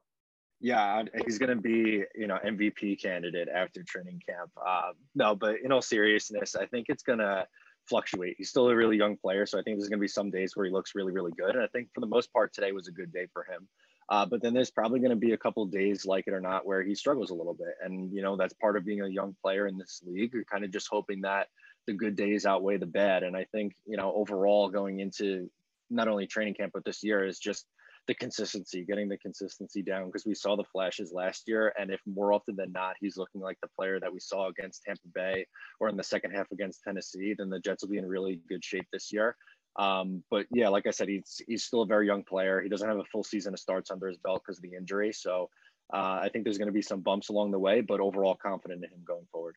Yeah, 0.58 1.02
he's 1.26 1.36
going 1.36 1.54
to 1.54 1.60
be, 1.60 2.02
you 2.14 2.28
know, 2.28 2.38
MVP 2.42 3.02
candidate 3.02 3.48
after 3.54 3.82
training 3.82 4.22
camp. 4.26 4.50
Uh, 4.66 4.92
no, 5.14 5.34
but 5.34 5.56
in 5.62 5.70
all 5.70 5.82
seriousness, 5.82 6.56
I 6.56 6.64
think 6.64 6.86
it's 6.88 7.02
going 7.02 7.18
to 7.18 7.46
fluctuate. 7.88 8.36
He's 8.38 8.50
still 8.50 8.68
a 8.68 8.76
really 8.76 8.96
young 8.96 9.16
player, 9.16 9.46
so 9.46 9.58
I 9.58 9.62
think 9.62 9.78
there's 9.78 9.88
going 9.88 9.98
to 9.98 10.02
be 10.04 10.08
some 10.08 10.30
days 10.30 10.52
where 10.54 10.66
he 10.66 10.72
looks 10.72 10.94
really, 10.94 11.12
really 11.12 11.32
good. 11.32 11.54
And 11.54 11.62
I 11.62 11.66
think 11.68 11.88
for 11.94 12.00
the 12.00 12.06
most 12.06 12.32
part, 12.32 12.52
today 12.52 12.72
was 12.72 12.88
a 12.88 12.92
good 12.92 13.12
day 13.12 13.26
for 13.32 13.44
him. 13.44 13.68
Uh, 14.08 14.26
but 14.26 14.42
then 14.42 14.52
there's 14.52 14.70
probably 14.70 15.00
going 15.00 15.10
to 15.10 15.16
be 15.16 15.32
a 15.32 15.38
couple 15.38 15.64
days, 15.66 16.04
like 16.04 16.24
it 16.26 16.34
or 16.34 16.40
not, 16.40 16.66
where 16.66 16.82
he 16.82 16.94
struggles 16.94 17.30
a 17.30 17.34
little 17.34 17.54
bit. 17.54 17.74
And 17.82 18.12
you 18.12 18.22
know 18.22 18.36
that's 18.36 18.54
part 18.54 18.76
of 18.76 18.84
being 18.84 19.00
a 19.00 19.08
young 19.08 19.34
player 19.42 19.66
in 19.66 19.78
this 19.78 20.02
league. 20.04 20.32
You're 20.34 20.44
kind 20.44 20.64
of 20.64 20.70
just 20.70 20.88
hoping 20.90 21.22
that 21.22 21.48
the 21.86 21.94
good 21.94 22.16
days 22.16 22.46
outweigh 22.46 22.76
the 22.76 22.86
bad. 22.86 23.22
And 23.22 23.36
I 23.36 23.44
think 23.44 23.74
you 23.86 23.96
know 23.96 24.12
overall 24.14 24.68
going 24.68 25.00
into 25.00 25.50
not 25.90 26.08
only 26.08 26.26
training 26.26 26.54
camp 26.54 26.72
but 26.74 26.84
this 26.84 27.02
year 27.02 27.24
is 27.24 27.38
just 27.38 27.66
the 28.06 28.14
consistency, 28.14 28.84
getting 28.84 29.08
the 29.08 29.16
consistency 29.16 29.82
down 29.82 30.06
because 30.06 30.26
we 30.26 30.34
saw 30.34 30.56
the 30.56 30.64
flashes 30.64 31.12
last 31.12 31.44
year. 31.46 31.72
And 31.78 31.90
if 31.90 32.00
more 32.06 32.32
often 32.32 32.56
than 32.56 32.72
not, 32.72 32.96
he's 33.00 33.16
looking 33.16 33.40
like 33.40 33.58
the 33.62 33.68
player 33.68 33.98
that 34.00 34.12
we 34.12 34.20
saw 34.20 34.48
against 34.48 34.82
Tampa 34.82 35.08
Bay 35.14 35.46
or 35.80 35.88
in 35.88 35.96
the 35.96 36.02
second 36.02 36.32
half 36.32 36.50
against 36.52 36.82
Tennessee, 36.82 37.34
then 37.36 37.50
the 37.50 37.60
Jets 37.60 37.82
will 37.82 37.90
be 37.90 37.98
in 37.98 38.06
really 38.06 38.40
good 38.48 38.62
shape 38.62 38.86
this 38.92 39.12
year. 39.12 39.36
Um, 39.76 40.22
but 40.30 40.46
yeah, 40.52 40.68
like 40.68 40.86
I 40.86 40.90
said, 40.90 41.08
he's 41.08 41.40
he's 41.48 41.64
still 41.64 41.82
a 41.82 41.86
very 41.86 42.06
young 42.06 42.22
player. 42.22 42.60
He 42.60 42.68
doesn't 42.68 42.88
have 42.88 42.98
a 42.98 43.04
full 43.04 43.24
season 43.24 43.54
of 43.54 43.60
starts 43.60 43.90
under 43.90 44.06
his 44.06 44.18
belt 44.18 44.42
because 44.46 44.58
of 44.58 44.62
the 44.62 44.76
injury. 44.76 45.12
So 45.12 45.48
uh, 45.92 46.20
I 46.22 46.28
think 46.32 46.44
there's 46.44 46.58
going 46.58 46.68
to 46.68 46.72
be 46.72 46.82
some 46.82 47.00
bumps 47.00 47.28
along 47.28 47.50
the 47.50 47.58
way, 47.58 47.80
but 47.80 48.00
overall 48.00 48.36
confident 48.40 48.84
in 48.84 48.90
him 48.90 49.02
going 49.06 49.26
forward. 49.32 49.56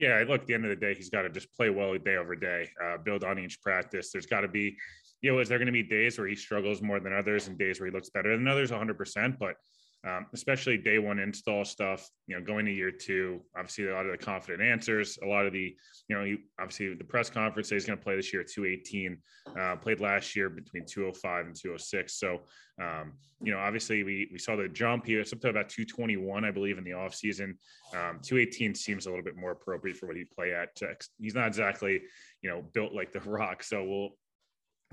Yeah, 0.00 0.24
look, 0.26 0.42
at 0.42 0.46
the 0.48 0.54
end 0.54 0.64
of 0.64 0.70
the 0.70 0.76
day, 0.76 0.94
he's 0.94 1.08
got 1.08 1.22
to 1.22 1.30
just 1.30 1.52
play 1.54 1.70
well 1.70 1.96
day 1.96 2.16
over 2.16 2.34
day, 2.34 2.68
uh, 2.84 2.98
build 2.98 3.22
on 3.22 3.38
each 3.38 3.62
practice. 3.62 4.10
There's 4.10 4.26
got 4.26 4.40
to 4.40 4.48
be 4.48 4.76
you 5.24 5.32
know, 5.32 5.38
is 5.38 5.48
there 5.48 5.56
going 5.56 5.64
to 5.64 5.72
be 5.72 5.82
days 5.82 6.18
where 6.18 6.28
he 6.28 6.36
struggles 6.36 6.82
more 6.82 7.00
than 7.00 7.14
others 7.14 7.48
and 7.48 7.56
days 7.56 7.80
where 7.80 7.88
he 7.88 7.94
looks 7.94 8.10
better 8.10 8.36
than 8.36 8.46
others 8.46 8.70
100%? 8.70 9.38
But 9.38 9.54
um, 10.06 10.26
especially 10.34 10.76
day 10.76 10.98
one 10.98 11.18
install 11.18 11.64
stuff, 11.64 12.10
you 12.26 12.36
know, 12.36 12.44
going 12.44 12.66
to 12.66 12.70
year 12.70 12.90
two, 12.90 13.40
obviously 13.56 13.88
a 13.88 13.94
lot 13.94 14.04
of 14.04 14.12
the 14.12 14.18
confident 14.18 14.62
answers, 14.62 15.18
a 15.22 15.26
lot 15.26 15.46
of 15.46 15.54
the, 15.54 15.74
you 16.08 16.14
know, 16.14 16.24
he, 16.24 16.36
obviously 16.60 16.92
the 16.92 17.04
press 17.04 17.30
conference 17.30 17.70
he's 17.70 17.86
going 17.86 17.98
to 17.98 18.04
play 18.04 18.16
this 18.16 18.34
year 18.34 18.42
at 18.42 18.48
218, 18.48 19.16
uh, 19.58 19.76
played 19.76 20.00
last 20.00 20.36
year 20.36 20.50
between 20.50 20.84
205 20.84 21.46
and 21.46 21.56
206. 21.56 22.20
So, 22.20 22.40
um, 22.78 23.14
you 23.42 23.50
know, 23.50 23.58
obviously 23.58 24.02
we, 24.02 24.28
we 24.30 24.38
saw 24.38 24.56
the 24.56 24.68
jump. 24.68 25.06
He 25.06 25.16
was 25.16 25.32
up 25.32 25.40
to 25.40 25.48
about 25.48 25.70
221, 25.70 26.44
I 26.44 26.50
believe, 26.50 26.76
in 26.76 26.84
the 26.84 26.90
offseason. 26.90 27.54
Um, 27.94 28.20
218 28.20 28.74
seems 28.74 29.06
a 29.06 29.08
little 29.08 29.24
bit 29.24 29.38
more 29.38 29.52
appropriate 29.52 29.96
for 29.96 30.06
what 30.06 30.16
he'd 30.16 30.30
play 30.32 30.52
at. 30.52 30.78
He's 31.18 31.34
not 31.34 31.46
exactly, 31.46 32.02
you 32.42 32.50
know, 32.50 32.62
built 32.74 32.92
like 32.92 33.10
the 33.14 33.20
rock. 33.24 33.62
So 33.62 33.82
we'll, 33.82 34.10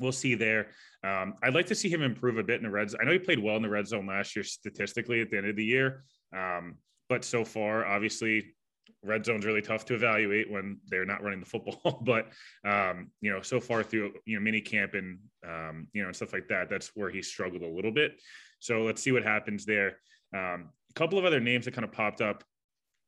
we'll 0.02 0.12
see 0.12 0.36
there. 0.36 0.68
Um, 1.04 1.36
I'd 1.42 1.54
like 1.54 1.68
to 1.68 1.76
see 1.76 1.90
him 1.90 2.02
improve 2.02 2.38
a 2.38 2.44
bit 2.44 2.58
in 2.58 2.64
the 2.64 2.70
red 2.70 2.90
zone. 2.90 3.00
I 3.02 3.06
know 3.06 3.12
he 3.12 3.20
played 3.20 3.40
well 3.40 3.56
in 3.56 3.62
the 3.62 3.70
red 3.70 3.88
zone 3.88 4.08
last 4.08 4.36
year 4.36 4.44
statistically 4.44 5.22
at 5.22 5.30
the 5.30 5.38
end 5.38 5.48
of 5.48 5.56
the 5.56 5.64
year. 5.64 6.04
Um, 6.36 6.76
but 7.10 7.24
so 7.24 7.44
far, 7.44 7.86
obviously, 7.86 8.56
red 9.04 9.26
zone's 9.26 9.46
really 9.46 9.62
tough 9.62 9.86
to 9.86 9.96
evaluate 9.96 10.52
when 10.52 10.78
they're 10.88 11.06
not 11.06 11.24
running 11.24 11.40
the 11.40 11.46
football. 11.46 12.02
but 12.06 12.30
um, 12.66 13.12
you 13.22 13.32
know, 13.32 13.42
so 13.42 13.60
far 13.60 13.84
through 13.84 14.14
you 14.26 14.38
know 14.38 14.44
mini 14.44 14.62
camp 14.62 14.94
and 14.94 15.20
um, 15.48 15.88
you 15.94 16.02
know 16.02 16.08
and 16.08 16.16
stuff 16.16 16.34
like 16.34 16.48
that, 16.50 16.70
that's 16.70 16.92
where 16.96 17.10
he 17.10 17.22
struggled 17.22 17.64
a 17.64 17.68
little 17.68 17.92
bit. 17.92 18.20
So 18.60 18.84
let's 18.84 19.02
see 19.02 19.12
what 19.12 19.24
happens 19.24 19.66
there. 19.66 19.98
Um, 20.36 20.70
a 20.90 20.94
couple 20.94 21.18
of 21.18 21.26
other 21.26 21.40
names 21.40 21.66
that 21.66 21.74
kind 21.74 21.86
of 21.86 21.92
popped 21.92 22.22
up. 22.22 22.44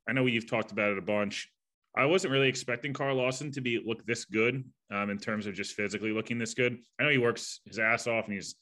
I 0.07 0.13
know 0.13 0.25
you've 0.25 0.50
talked 0.50 0.71
about 0.71 0.91
it 0.91 0.97
a 0.97 1.01
bunch. 1.01 1.50
I 1.95 2.05
wasn't 2.05 2.31
really 2.31 2.47
expecting 2.47 2.91
Carl 2.91 3.17
Lawson 3.17 3.51
to 3.51 3.62
be 3.62 3.81
look 3.85 4.03
this 4.05 4.25
good 4.25 4.63
um, 4.91 5.09
in 5.12 5.19
terms 5.19 5.45
of 5.45 5.53
just 5.53 5.75
physically 5.75 6.12
looking 6.12 6.39
this 6.39 6.55
good. 6.55 6.79
I 7.00 7.03
know 7.03 7.09
he 7.09 7.19
works 7.19 7.59
his 7.65 7.77
ass 7.77 8.07
off 8.07 8.25
and 8.25 8.33
he's 8.33 8.55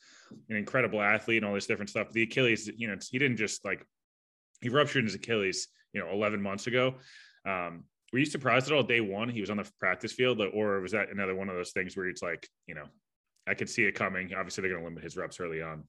an 0.50 0.58
incredible 0.58 1.02
athlete 1.02 1.38
and 1.38 1.46
all 1.46 1.54
this 1.54 1.66
different 1.66 1.90
stuff. 1.90 2.12
The 2.12 2.24
Achilles, 2.24 2.70
you 2.76 2.88
know, 2.88 2.98
he 3.10 3.20
didn't 3.20 3.38
just 3.38 3.64
like 3.64 3.86
he 4.62 4.70
ruptured 4.70 5.06
his 5.06 5.16
Achilles, 5.16 5.70
you 5.94 6.02
know, 6.02 6.12
11 6.12 6.42
months 6.42 6.68
ago. 6.68 6.96
Um, 7.48 7.86
were 8.12 8.20
you 8.20 8.26
surprised 8.26 8.68
at 8.68 8.74
all 8.74 8.84
day 8.84 9.00
one 9.00 9.30
he 9.30 9.40
was 9.40 9.50
on 9.50 9.58
the 9.58 9.70
practice 9.80 10.12
field, 10.12 10.42
or 10.54 10.82
was 10.82 10.92
that 10.92 11.10
another 11.10 11.34
one 11.34 11.48
of 11.48 11.56
those 11.56 11.72
things 11.72 11.96
where 11.96 12.08
it's 12.08 12.22
like, 12.22 12.48
you 12.68 12.76
know, 12.76 12.86
I 13.48 13.54
could 13.54 13.70
see 13.70 13.84
it 13.84 13.96
coming. 13.96 14.34
Obviously, 14.34 14.62
they're 14.62 14.72
going 14.72 14.84
to 14.84 14.90
limit 14.90 15.04
his 15.04 15.16
reps 15.16 15.40
early 15.40 15.62
on. 15.62 15.84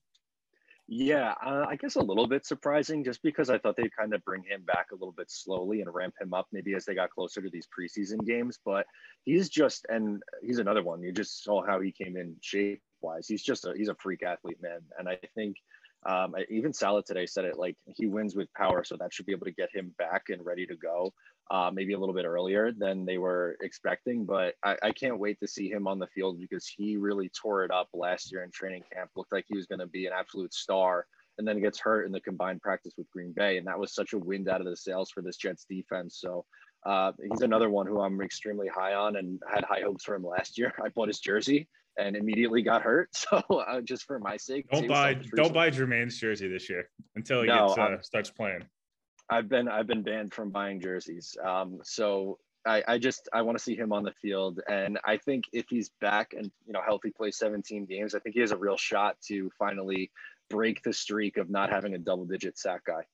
Yeah, 0.95 1.33
uh, 1.43 1.65
I 1.67 1.77
guess 1.77 1.95
a 1.95 2.03
little 2.03 2.27
bit 2.27 2.45
surprising 2.45 3.03
just 3.03 3.23
because 3.23 3.49
I 3.49 3.57
thought 3.57 3.77
they'd 3.77 3.97
kind 3.97 4.13
of 4.13 4.23
bring 4.27 4.43
him 4.43 4.63
back 4.67 4.89
a 4.93 4.95
little 4.95 5.15
bit 5.17 5.31
slowly 5.31 5.81
and 5.81 5.93
ramp 5.95 6.13
him 6.21 6.35
up 6.35 6.49
maybe 6.53 6.75
as 6.75 6.85
they 6.85 6.95
got 6.95 7.09
closer 7.09 7.41
to 7.41 7.49
these 7.49 7.67
preseason 7.67 8.27
games. 8.27 8.59
But 8.63 8.85
he's 9.25 9.49
just, 9.49 9.87
and 9.89 10.23
he's 10.43 10.59
another 10.59 10.83
one. 10.83 11.03
You 11.03 11.11
just 11.11 11.45
saw 11.45 11.65
how 11.65 11.81
he 11.81 11.93
came 11.93 12.19
in 12.19 12.37
shape 12.43 12.83
wise. 13.01 13.27
He's 13.27 13.43
just 13.43 13.65
a, 13.65 13.73
he's 13.75 13.89
a 13.89 13.95
freak 13.95 14.23
athlete, 14.23 14.59
man. 14.61 14.81
And 14.99 15.09
I 15.09 15.17
think 15.35 15.57
um, 16.05 16.35
even 16.51 16.75
Saleh 16.75 17.07
today 17.07 17.25
said 17.25 17.47
it 17.47 17.59
like 17.59 17.77
he 17.87 18.05
wins 18.05 18.37
with 18.37 18.53
power, 18.53 18.85
so 18.85 18.95
that 18.99 19.15
should 19.15 19.25
be 19.25 19.33
able 19.33 19.47
to 19.47 19.53
get 19.53 19.71
him 19.75 19.95
back 19.97 20.25
and 20.29 20.45
ready 20.45 20.67
to 20.67 20.77
go. 20.77 21.15
Uh, 21.51 21.71
maybe 21.71 21.93
a 21.93 21.99
little 21.99 22.15
bit 22.15 22.25
earlier 22.25 22.73
than 22.73 23.05
they 23.05 23.19
were 23.19 23.57
expecting, 23.61 24.25
but 24.25 24.55
I, 24.65 24.77
I, 24.83 24.91
can't 24.93 25.19
wait 25.19 25.39
to 25.41 25.49
see 25.49 25.69
him 25.69 25.87
on 25.87 25.99
the 25.99 26.07
field 26.07 26.39
because 26.41 26.67
he 26.67 26.97
really 26.97 27.31
tore 27.31 27.65
it 27.65 27.71
up 27.71 27.89
last 27.93 28.33
year 28.33 28.43
in 28.43 28.51
training 28.51 28.85
camp. 28.91 29.11
Looked 29.17 29.33
like 29.33 29.45
he 29.49 29.57
was 29.57 29.67
going 29.67 29.81
to 29.81 29.87
be 29.87 30.07
an 30.07 30.13
absolute 30.19 30.55
star, 30.55 31.05
and 31.37 31.47
then 31.47 31.61
gets 31.61 31.79
hurt 31.79 32.07
in 32.07 32.13
the 32.13 32.21
combined 32.21 32.63
practice 32.63 32.95
with 32.97 33.11
Green 33.11 33.33
Bay, 33.33 33.59
and 33.59 33.67
that 33.67 33.79
was 33.79 33.95
such 33.95 34.13
a 34.13 34.19
wind 34.19 34.49
out 34.49 34.61
of 34.61 34.67
the 34.67 34.77
sails 34.77 35.11
for 35.11 35.21
this 35.21 35.37
Jets 35.37 35.67
defense. 35.69 36.19
So 36.21 36.47
uh, 36.85 37.13
he's 37.31 37.43
another 37.43 37.71
one 37.71 37.87
who 37.87 38.01
I'm 38.01 38.21
extremely 38.21 38.69
high 38.69 38.95
on 38.95 39.17
and 39.17 39.41
had 39.53 39.65
high 39.65 39.83
hopes 39.83 40.05
for 40.05 40.15
him 40.15 40.25
last 40.25 40.59
year. 40.59 40.73
I 40.85 40.89
bought 40.89 41.09
his 41.09 41.21
jersey 41.21 41.69
and 41.99 42.17
immediately 42.17 42.63
got 42.63 42.83
hurt. 42.83 43.11
So 43.31 43.39
uh, 43.39 43.81
just 43.81 44.05
for 44.05 44.19
my 44.19 44.37
sake, 44.37 44.67
don't 44.71 44.89
buy 44.89 45.15
don't 45.37 45.55
buy 45.55 45.71
Jermaine's 45.71 46.19
jersey 46.19 46.49
this 46.49 46.69
year 46.69 46.89
until 47.15 47.43
he 47.43 47.49
no, 47.49 47.69
gets 47.69 47.79
uh, 47.79 48.03
starts 48.03 48.31
playing. 48.31 48.65
I've 49.33 49.49
been 49.49 49.67
I've 49.67 49.87
been 49.87 50.03
banned 50.03 50.35
from 50.35 50.51
buying 50.51 50.79
jerseys. 50.79 51.37
Um, 51.43 51.81
so 51.83 52.39
I, 52.67 52.83
I 52.87 52.99
just 52.99 53.31
I 53.33 53.41
want 53.41 53.57
to 53.57 53.65
see 53.65 53.75
him 53.75 53.91
on 53.91 54.03
the 54.03 54.13
field, 54.21 54.61
and 54.69 54.99
I 55.05 55.17
think 55.17 55.45
if 55.55 55.65
he's 55.71 55.91
back 56.03 56.35
and 56.37 56.51
you 56.67 56.75
know 56.75 56.83
healthy, 56.85 57.11
plays 57.11 57.39
17 57.39 57.87
games, 57.87 58.15
I 58.15 58.19
think 58.19 58.35
he 58.35 58.41
has 58.41 58.53
a 58.53 58.59
real 58.59 58.77
shot 58.77 59.17
to 59.29 59.51
finally 59.59 60.11
break 60.51 60.83
the 60.83 60.93
streak 60.93 61.39
of 61.39 61.49
not 61.49 61.71
having 61.71 61.95
a 61.95 61.99
double 61.99 62.27
digit 62.27 62.59
sack 62.59 62.85
guy. 62.85 63.05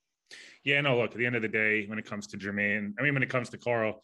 Yeah, 0.65 0.81
no, 0.81 0.97
look, 0.97 1.11
at 1.11 1.17
the 1.17 1.25
end 1.25 1.37
of 1.37 1.41
the 1.41 1.47
day, 1.47 1.85
when 1.87 1.97
it 1.97 2.05
comes 2.05 2.27
to 2.27 2.37
Jermaine, 2.37 2.93
I 2.99 3.01
mean, 3.01 3.13
when 3.13 3.23
it 3.23 3.29
comes 3.29 3.49
to 3.49 3.57
Carl, 3.57 4.03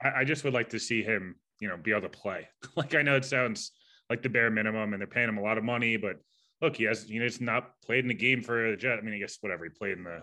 I, 0.00 0.20
I 0.20 0.24
just 0.24 0.44
would 0.44 0.54
like 0.54 0.70
to 0.70 0.78
see 0.78 1.02
him, 1.02 1.34
you 1.58 1.66
know, 1.66 1.76
be 1.76 1.90
able 1.90 2.02
to 2.02 2.08
play. 2.08 2.48
like 2.76 2.94
I 2.94 3.02
know 3.02 3.16
it 3.16 3.24
sounds 3.24 3.72
like 4.08 4.22
the 4.22 4.28
bare 4.28 4.50
minimum, 4.50 4.92
and 4.92 5.00
they're 5.00 5.08
paying 5.08 5.28
him 5.28 5.38
a 5.38 5.42
lot 5.42 5.58
of 5.58 5.64
money. 5.64 5.96
But 5.96 6.20
look, 6.62 6.76
he 6.76 6.84
has 6.84 7.10
you 7.10 7.18
know 7.18 7.24
he's 7.24 7.40
not 7.40 7.72
played 7.84 8.04
in 8.04 8.08
the 8.08 8.14
game 8.14 8.40
for 8.40 8.70
the 8.70 8.76
Jet. 8.76 8.98
I 8.98 9.02
mean, 9.02 9.14
I 9.14 9.18
guess 9.18 9.38
whatever 9.40 9.64
he 9.64 9.70
played 9.70 9.98
in 9.98 10.04
the 10.04 10.22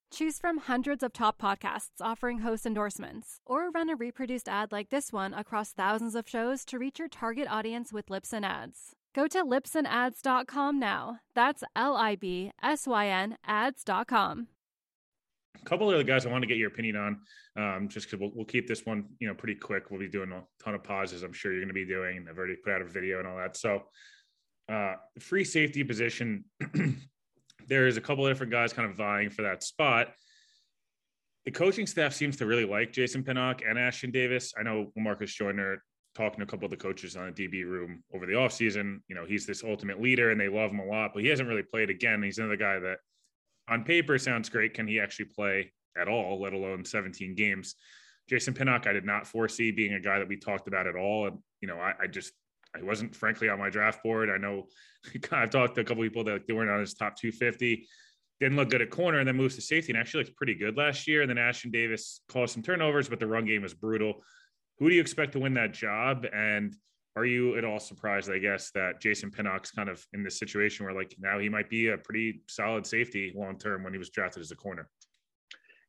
Choose 0.13 0.37
from 0.37 0.57
hundreds 0.57 1.03
of 1.03 1.13
top 1.13 1.41
podcasts 1.41 2.01
offering 2.01 2.39
host 2.39 2.65
endorsements, 2.65 3.39
or 3.45 3.71
run 3.71 3.89
a 3.89 3.95
reproduced 3.95 4.49
ad 4.49 4.69
like 4.69 4.89
this 4.89 5.13
one 5.13 5.33
across 5.33 5.71
thousands 5.71 6.15
of 6.15 6.27
shows 6.27 6.65
to 6.65 6.77
reach 6.77 6.99
your 6.99 7.07
target 7.07 7.47
audience 7.49 7.93
with 7.93 8.07
Libsyn 8.07 8.43
Ads. 8.43 8.91
Go 9.15 9.27
to 9.27 9.43
libsynads.com 9.45 10.77
now. 10.77 11.19
That's 11.33 11.63
L 11.77 11.95
I 11.95 12.17
B 12.17 12.51
S 12.61 12.87
Y 12.87 13.07
N 13.07 13.37
ads.com. 13.45 14.47
A 15.55 15.65
couple 15.65 15.89
of 15.89 15.97
the 15.97 16.03
guys 16.03 16.25
I 16.25 16.29
want 16.29 16.41
to 16.41 16.47
get 16.47 16.57
your 16.57 16.69
opinion 16.69 16.97
on, 16.97 17.19
um, 17.57 17.87
just 17.87 18.07
because 18.07 18.19
we'll, 18.19 18.31
we'll, 18.35 18.45
keep 18.45 18.67
this 18.67 18.85
one, 18.85 19.05
you 19.19 19.29
know, 19.29 19.33
pretty 19.33 19.55
quick. 19.55 19.91
We'll 19.91 19.99
be 19.99 20.09
doing 20.09 20.31
a 20.33 20.43
ton 20.61 20.75
of 20.75 20.83
pauses. 20.83 21.23
I'm 21.23 21.33
sure 21.33 21.53
you're 21.53 21.61
going 21.61 21.69
to 21.69 21.73
be 21.73 21.85
doing. 21.85 22.25
I've 22.29 22.37
already 22.37 22.55
put 22.61 22.73
out 22.73 22.81
a 22.81 22.85
video 22.85 23.19
and 23.19 23.27
all 23.27 23.37
that. 23.37 23.55
So, 23.55 23.83
uh, 24.69 24.95
free 25.19 25.45
safety 25.45 25.83
position, 25.83 26.45
there's 27.67 27.97
a 27.97 28.01
couple 28.01 28.25
of 28.25 28.31
different 28.31 28.51
guys 28.51 28.73
kind 28.73 28.89
of 28.89 28.95
vying 28.95 29.29
for 29.29 29.43
that 29.43 29.63
spot. 29.63 30.09
The 31.45 31.51
coaching 31.51 31.87
staff 31.87 32.13
seems 32.13 32.37
to 32.37 32.45
really 32.45 32.65
like 32.65 32.93
Jason 32.93 33.23
Pinnock 33.23 33.61
and 33.67 33.77
Ashtyn 33.77 34.11
Davis. 34.11 34.53
I 34.57 34.63
know 34.63 34.91
Marcus 34.95 35.33
Joyner 35.33 35.83
talking 36.15 36.39
to 36.39 36.43
a 36.43 36.47
couple 36.47 36.65
of 36.65 36.71
the 36.71 36.77
coaches 36.77 37.15
on 37.15 37.33
the 37.33 37.47
DB 37.47 37.65
room 37.65 38.03
over 38.13 38.25
the 38.25 38.33
offseason. 38.33 38.99
You 39.07 39.15
know, 39.15 39.25
he's 39.25 39.45
this 39.45 39.63
ultimate 39.63 40.01
leader 40.01 40.31
and 40.31 40.39
they 40.39 40.49
love 40.49 40.71
him 40.71 40.79
a 40.79 40.85
lot, 40.85 41.11
but 41.13 41.23
he 41.23 41.29
hasn't 41.29 41.49
really 41.49 41.63
played 41.63 41.89
again. 41.89 42.21
He's 42.21 42.37
another 42.37 42.57
guy 42.57 42.79
that 42.79 42.97
on 43.69 43.83
paper 43.83 44.17
sounds 44.17 44.49
great. 44.49 44.73
Can 44.73 44.87
he 44.87 44.99
actually 44.99 45.25
play 45.25 45.71
at 45.97 46.07
all, 46.07 46.41
let 46.41 46.53
alone 46.53 46.85
17 46.85 47.35
games? 47.35 47.75
Jason 48.29 48.53
Pinnock, 48.53 48.87
I 48.87 48.93
did 48.93 49.05
not 49.05 49.27
foresee 49.27 49.71
being 49.71 49.93
a 49.93 49.99
guy 49.99 50.19
that 50.19 50.27
we 50.27 50.37
talked 50.37 50.67
about 50.67 50.87
at 50.87 50.95
all. 50.95 51.27
And, 51.27 51.39
you 51.59 51.67
know, 51.67 51.77
I, 51.77 51.93
I 52.03 52.07
just 52.07 52.33
I 52.75 52.81
wasn't 52.81 53.15
frankly 53.15 53.49
on 53.49 53.59
my 53.59 53.69
draft 53.69 54.03
board. 54.03 54.29
I 54.29 54.37
know 54.37 54.67
I've 55.31 55.49
talked 55.49 55.75
to 55.75 55.81
a 55.81 55.83
couple 55.83 56.03
people 56.03 56.23
that 56.25 56.47
they 56.47 56.53
weren't 56.53 56.69
on 56.69 56.79
his 56.79 56.93
top 56.93 57.15
250. 57.17 57.87
Didn't 58.39 58.57
look 58.57 58.69
good 58.69 58.81
at 58.81 58.89
corner 58.89 59.19
and 59.19 59.27
then 59.27 59.35
moves 59.35 59.55
to 59.55 59.61
safety 59.61 59.91
and 59.91 59.99
actually 59.99 60.23
looks 60.23 60.35
pretty 60.35 60.55
good 60.55 60.77
last 60.77 61.07
year. 61.07 61.21
And 61.21 61.29
then 61.29 61.37
Ashtyn 61.37 61.71
Davis 61.71 62.21
caused 62.27 62.53
some 62.53 62.63
turnovers, 62.63 63.07
but 63.07 63.19
the 63.19 63.27
run 63.27 63.45
game 63.45 63.61
was 63.61 63.73
brutal. 63.73 64.23
Who 64.79 64.89
do 64.89 64.95
you 64.95 65.01
expect 65.01 65.33
to 65.33 65.39
win 65.39 65.53
that 65.55 65.73
job? 65.73 66.25
And 66.33 66.75
are 67.15 67.25
you 67.25 67.57
at 67.57 67.65
all 67.65 67.79
surprised, 67.79 68.31
I 68.31 68.39
guess, 68.39 68.71
that 68.71 69.01
Jason 69.01 69.29
Pinnock's 69.29 69.69
kind 69.71 69.89
of 69.89 70.03
in 70.13 70.23
this 70.23 70.39
situation 70.39 70.85
where 70.85 70.95
like 70.95 71.13
now 71.19 71.39
he 71.39 71.49
might 71.49 71.69
be 71.69 71.89
a 71.89 71.97
pretty 71.97 72.41
solid 72.47 72.87
safety 72.87 73.33
long 73.35 73.57
term 73.57 73.83
when 73.83 73.93
he 73.93 73.99
was 73.99 74.09
drafted 74.09 74.41
as 74.41 74.51
a 74.51 74.55
corner? 74.55 74.89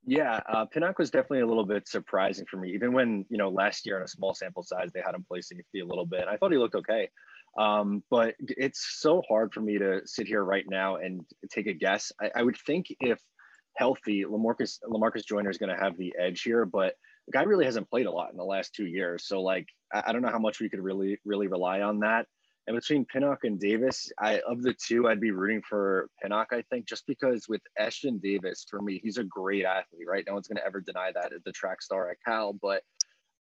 Yeah, 0.04 0.40
uh, 0.48 0.64
Pinnock 0.64 0.98
was 0.98 1.10
definitely 1.10 1.40
a 1.40 1.46
little 1.46 1.64
bit 1.64 1.86
surprising 1.86 2.44
for 2.50 2.56
me. 2.56 2.72
Even 2.74 2.92
when 2.92 3.24
you 3.28 3.38
know 3.38 3.50
last 3.50 3.86
year 3.86 3.98
in 3.98 4.02
a 4.02 4.08
small 4.08 4.34
sample 4.34 4.64
size, 4.64 4.90
they 4.92 5.00
had 5.04 5.14
him 5.14 5.24
play 5.24 5.40
safety 5.40 5.80
a 5.80 5.86
little 5.86 6.06
bit. 6.06 6.26
I 6.28 6.36
thought 6.36 6.50
he 6.50 6.58
looked 6.58 6.74
okay, 6.74 7.08
um, 7.56 8.02
but 8.10 8.34
it's 8.40 8.98
so 9.00 9.22
hard 9.28 9.52
for 9.52 9.60
me 9.60 9.78
to 9.78 10.00
sit 10.04 10.26
here 10.26 10.42
right 10.42 10.64
now 10.68 10.96
and 10.96 11.24
take 11.50 11.68
a 11.68 11.72
guess. 11.72 12.10
I, 12.20 12.30
I 12.34 12.42
would 12.42 12.56
think 12.66 12.86
if 12.98 13.20
healthy, 13.76 14.24
Lamarcus 14.24 14.78
Lamarcus 14.84 15.24
Joyner 15.24 15.50
is 15.50 15.58
going 15.58 15.74
to 15.74 15.80
have 15.80 15.96
the 15.96 16.12
edge 16.18 16.42
here, 16.42 16.64
but 16.66 16.94
the 17.28 17.32
guy 17.32 17.42
really 17.44 17.64
hasn't 17.64 17.88
played 17.88 18.06
a 18.06 18.10
lot 18.10 18.32
in 18.32 18.36
the 18.36 18.44
last 18.44 18.74
two 18.74 18.86
years. 18.86 19.28
So 19.28 19.40
like, 19.40 19.68
I, 19.94 20.02
I 20.06 20.12
don't 20.12 20.22
know 20.22 20.32
how 20.32 20.40
much 20.40 20.60
we 20.60 20.68
could 20.68 20.80
really 20.80 21.18
really 21.24 21.46
rely 21.46 21.82
on 21.82 22.00
that. 22.00 22.26
And 22.66 22.76
between 22.76 23.04
Pinnock 23.04 23.40
and 23.42 23.58
Davis, 23.58 24.10
I 24.20 24.40
of 24.48 24.62
the 24.62 24.74
two, 24.74 25.08
I'd 25.08 25.20
be 25.20 25.32
rooting 25.32 25.62
for 25.68 26.08
Pinnock, 26.22 26.48
I 26.52 26.62
think, 26.70 26.86
just 26.86 27.04
because 27.08 27.46
with 27.48 27.60
Ashtyn 27.80 28.20
Davis, 28.22 28.64
for 28.70 28.80
me, 28.80 29.00
he's 29.02 29.18
a 29.18 29.24
great 29.24 29.64
athlete, 29.64 30.06
right? 30.08 30.24
No 30.26 30.34
one's 30.34 30.46
to 30.48 30.64
ever 30.64 30.80
deny 30.80 31.10
that 31.12 31.32
at 31.32 31.42
the 31.44 31.52
track 31.52 31.82
star 31.82 32.10
at 32.10 32.18
Cal, 32.24 32.52
but 32.52 32.82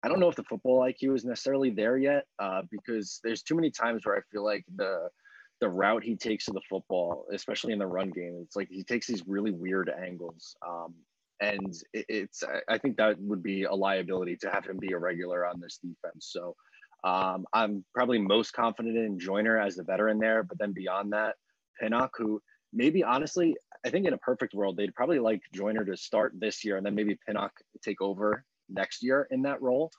I 0.04 0.10
don't 0.10 0.20
know 0.20 0.30
if 0.30 0.36
the 0.36 0.44
football 0.44 0.80
IQ 0.80 1.16
is 1.16 1.26
necessarily 1.26 1.70
there 1.70 1.98
yet 1.98 2.26
uh, 2.40 2.64
because 2.72 3.20
there's 3.24 3.44
too 3.44 3.56
many 3.56 3.72
times 3.72 4.06
where 4.06 4.18
I 4.18 4.22
feel 4.32 4.44
like 4.44 4.66
the 4.76 5.10
the 5.62 5.70
route 5.70 6.04
he 6.04 6.18
takes 6.18 6.46
to 6.46 6.52
the 6.52 6.62
football, 6.70 7.26
especially 7.32 7.72
in 7.72 7.80
the 7.80 7.88
run 7.88 8.10
game, 8.10 8.42
it's 8.44 8.56
like 8.56 8.68
he 8.70 8.84
takes 8.84 9.08
these 9.08 9.24
really 9.26 9.52
weird 9.52 9.90
angles. 9.90 10.58
Um, 10.68 10.94
and 11.40 11.74
it, 11.94 12.06
it's, 12.10 12.44
I 12.68 12.78
think 12.78 12.98
that 12.98 13.18
would 13.20 13.42
be 13.42 13.64
a 13.64 13.74
liability 13.74 14.36
to 14.42 14.50
have 14.50 14.66
him 14.66 14.78
be 14.78 14.92
a 14.92 14.98
regular 14.98 15.46
on 15.48 15.62
this 15.62 15.78
defense. 15.78 16.28
So 16.32 16.56
um, 17.04 17.46
I'm 17.54 17.84
probably 17.94 18.18
most 18.18 18.54
confident 18.54 18.98
in 18.98 19.20
Joyner 19.20 19.60
as 19.60 19.76
the 19.76 19.84
veteran 19.84 20.20
there, 20.20 20.44
but 20.44 20.58
then 20.58 20.72
beyond 20.72 21.14
that, 21.14 21.36
Pinnock, 21.80 22.12
who 22.18 22.42
maybe 22.72 23.04
honestly, 23.04 23.56
I 23.86 23.90
think 23.90 24.08
in 24.08 24.14
a 24.14 24.18
perfect 24.20 24.54
world, 24.54 24.78
they'd 24.78 24.96
probably 24.96 25.20
like 25.20 25.42
Joyner 25.54 25.84
to 25.86 25.98
start 25.98 26.34
this 26.38 26.64
year 26.64 26.78
and 26.78 26.86
then 26.86 26.96
maybe 26.96 27.18
Pinnock 27.28 27.52
take 27.84 28.02
over 28.02 28.46
next 28.70 29.04
year 29.04 29.28
in 29.32 29.42
that 29.44 29.62
role. 29.62 29.92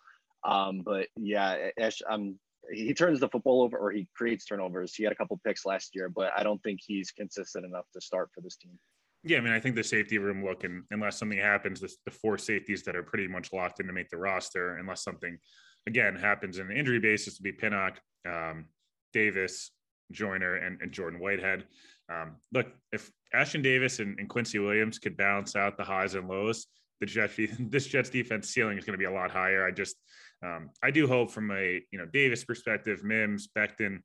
Um, 0.44 0.82
but 0.84 1.08
yeah, 1.16 1.70
I'm 2.08 2.38
he 2.73 2.94
turns 2.94 3.20
the 3.20 3.28
football 3.28 3.62
over 3.62 3.76
or 3.76 3.90
he 3.90 4.08
creates 4.16 4.46
turnovers. 4.46 4.94
He 4.94 5.04
had 5.04 5.12
a 5.12 5.16
couple 5.16 5.38
picks 5.44 5.66
last 5.66 5.94
year, 5.94 6.08
but 6.08 6.32
I 6.37 6.42
don't 6.42 6.62
think 6.62 6.80
he's 6.82 7.11
consistent 7.11 7.64
enough 7.64 7.84
to 7.92 8.00
start 8.00 8.30
for 8.34 8.40
this 8.40 8.56
team. 8.56 8.78
Yeah, 9.23 9.38
I 9.38 9.40
mean, 9.40 9.52
I 9.52 9.61
think 9.61 9.75
the 9.75 9.84
safety 9.84 10.18
room 10.18 10.44
look, 10.44 10.64
and 10.64 10.84
unless 10.90 11.18
something 11.18 11.38
happens, 11.38 11.80
the, 11.80 11.92
the 12.04 12.11
four 12.11 12.37
safeties 12.37 12.82
that 12.82 12.94
are 12.94 13.02
pretty 13.02 13.26
much 13.26 13.52
locked 13.52 13.80
in 13.80 13.87
to 13.87 13.92
make 13.92 14.11
the 14.11 14.18
roster, 14.18 14.76
unless 14.76 15.02
something 15.02 15.38
again 15.87 16.17
happens 16.17 16.59
in 16.59 16.69
the 16.69 16.75
injury 16.75 17.00
basis, 17.00 17.37
to 17.37 17.43
be 17.43 17.53
Pinnock, 17.53 18.00
um, 18.29 18.67
Davis, 19.12 19.71
Joyner, 20.12 20.57
and, 20.57 20.81
and 20.81 20.93
Jordan 20.93 21.21
Whitehead. 21.21 21.64
Um, 22.12 22.37
look, 22.53 22.67
if 22.93 23.11
Ashtyn 23.35 23.62
Davis 23.62 23.99
and, 23.99 24.19
and, 24.19 24.29
Quincy 24.29 24.59
Williams 24.59 24.99
could 24.99 25.17
balance 25.17 25.57
out 25.57 25.79
the 25.79 25.85
highs 25.85 26.14
and 26.14 26.29
lows, 26.29 26.67
the 27.00 27.07
Jets 27.07 27.37
this 27.59 27.87
Jets 27.87 28.11
defense 28.11 28.50
ceiling 28.50 28.79
is 28.79 28.85
going 28.85 28.93
to 28.93 28.99
be 28.99 29.11
a 29.11 29.12
lot 29.12 29.31
higher. 29.31 29.67
I 29.67 29.71
just 29.71 29.97
um, 30.45 30.71
I 30.83 30.91
do 30.91 31.07
hope 31.07 31.31
from 31.31 31.50
a 31.50 31.83
you 31.91 31.99
know 31.99 32.07
Davis 32.07 32.45
perspective, 32.45 33.03
Mims, 33.05 33.49
Becton, 33.57 34.00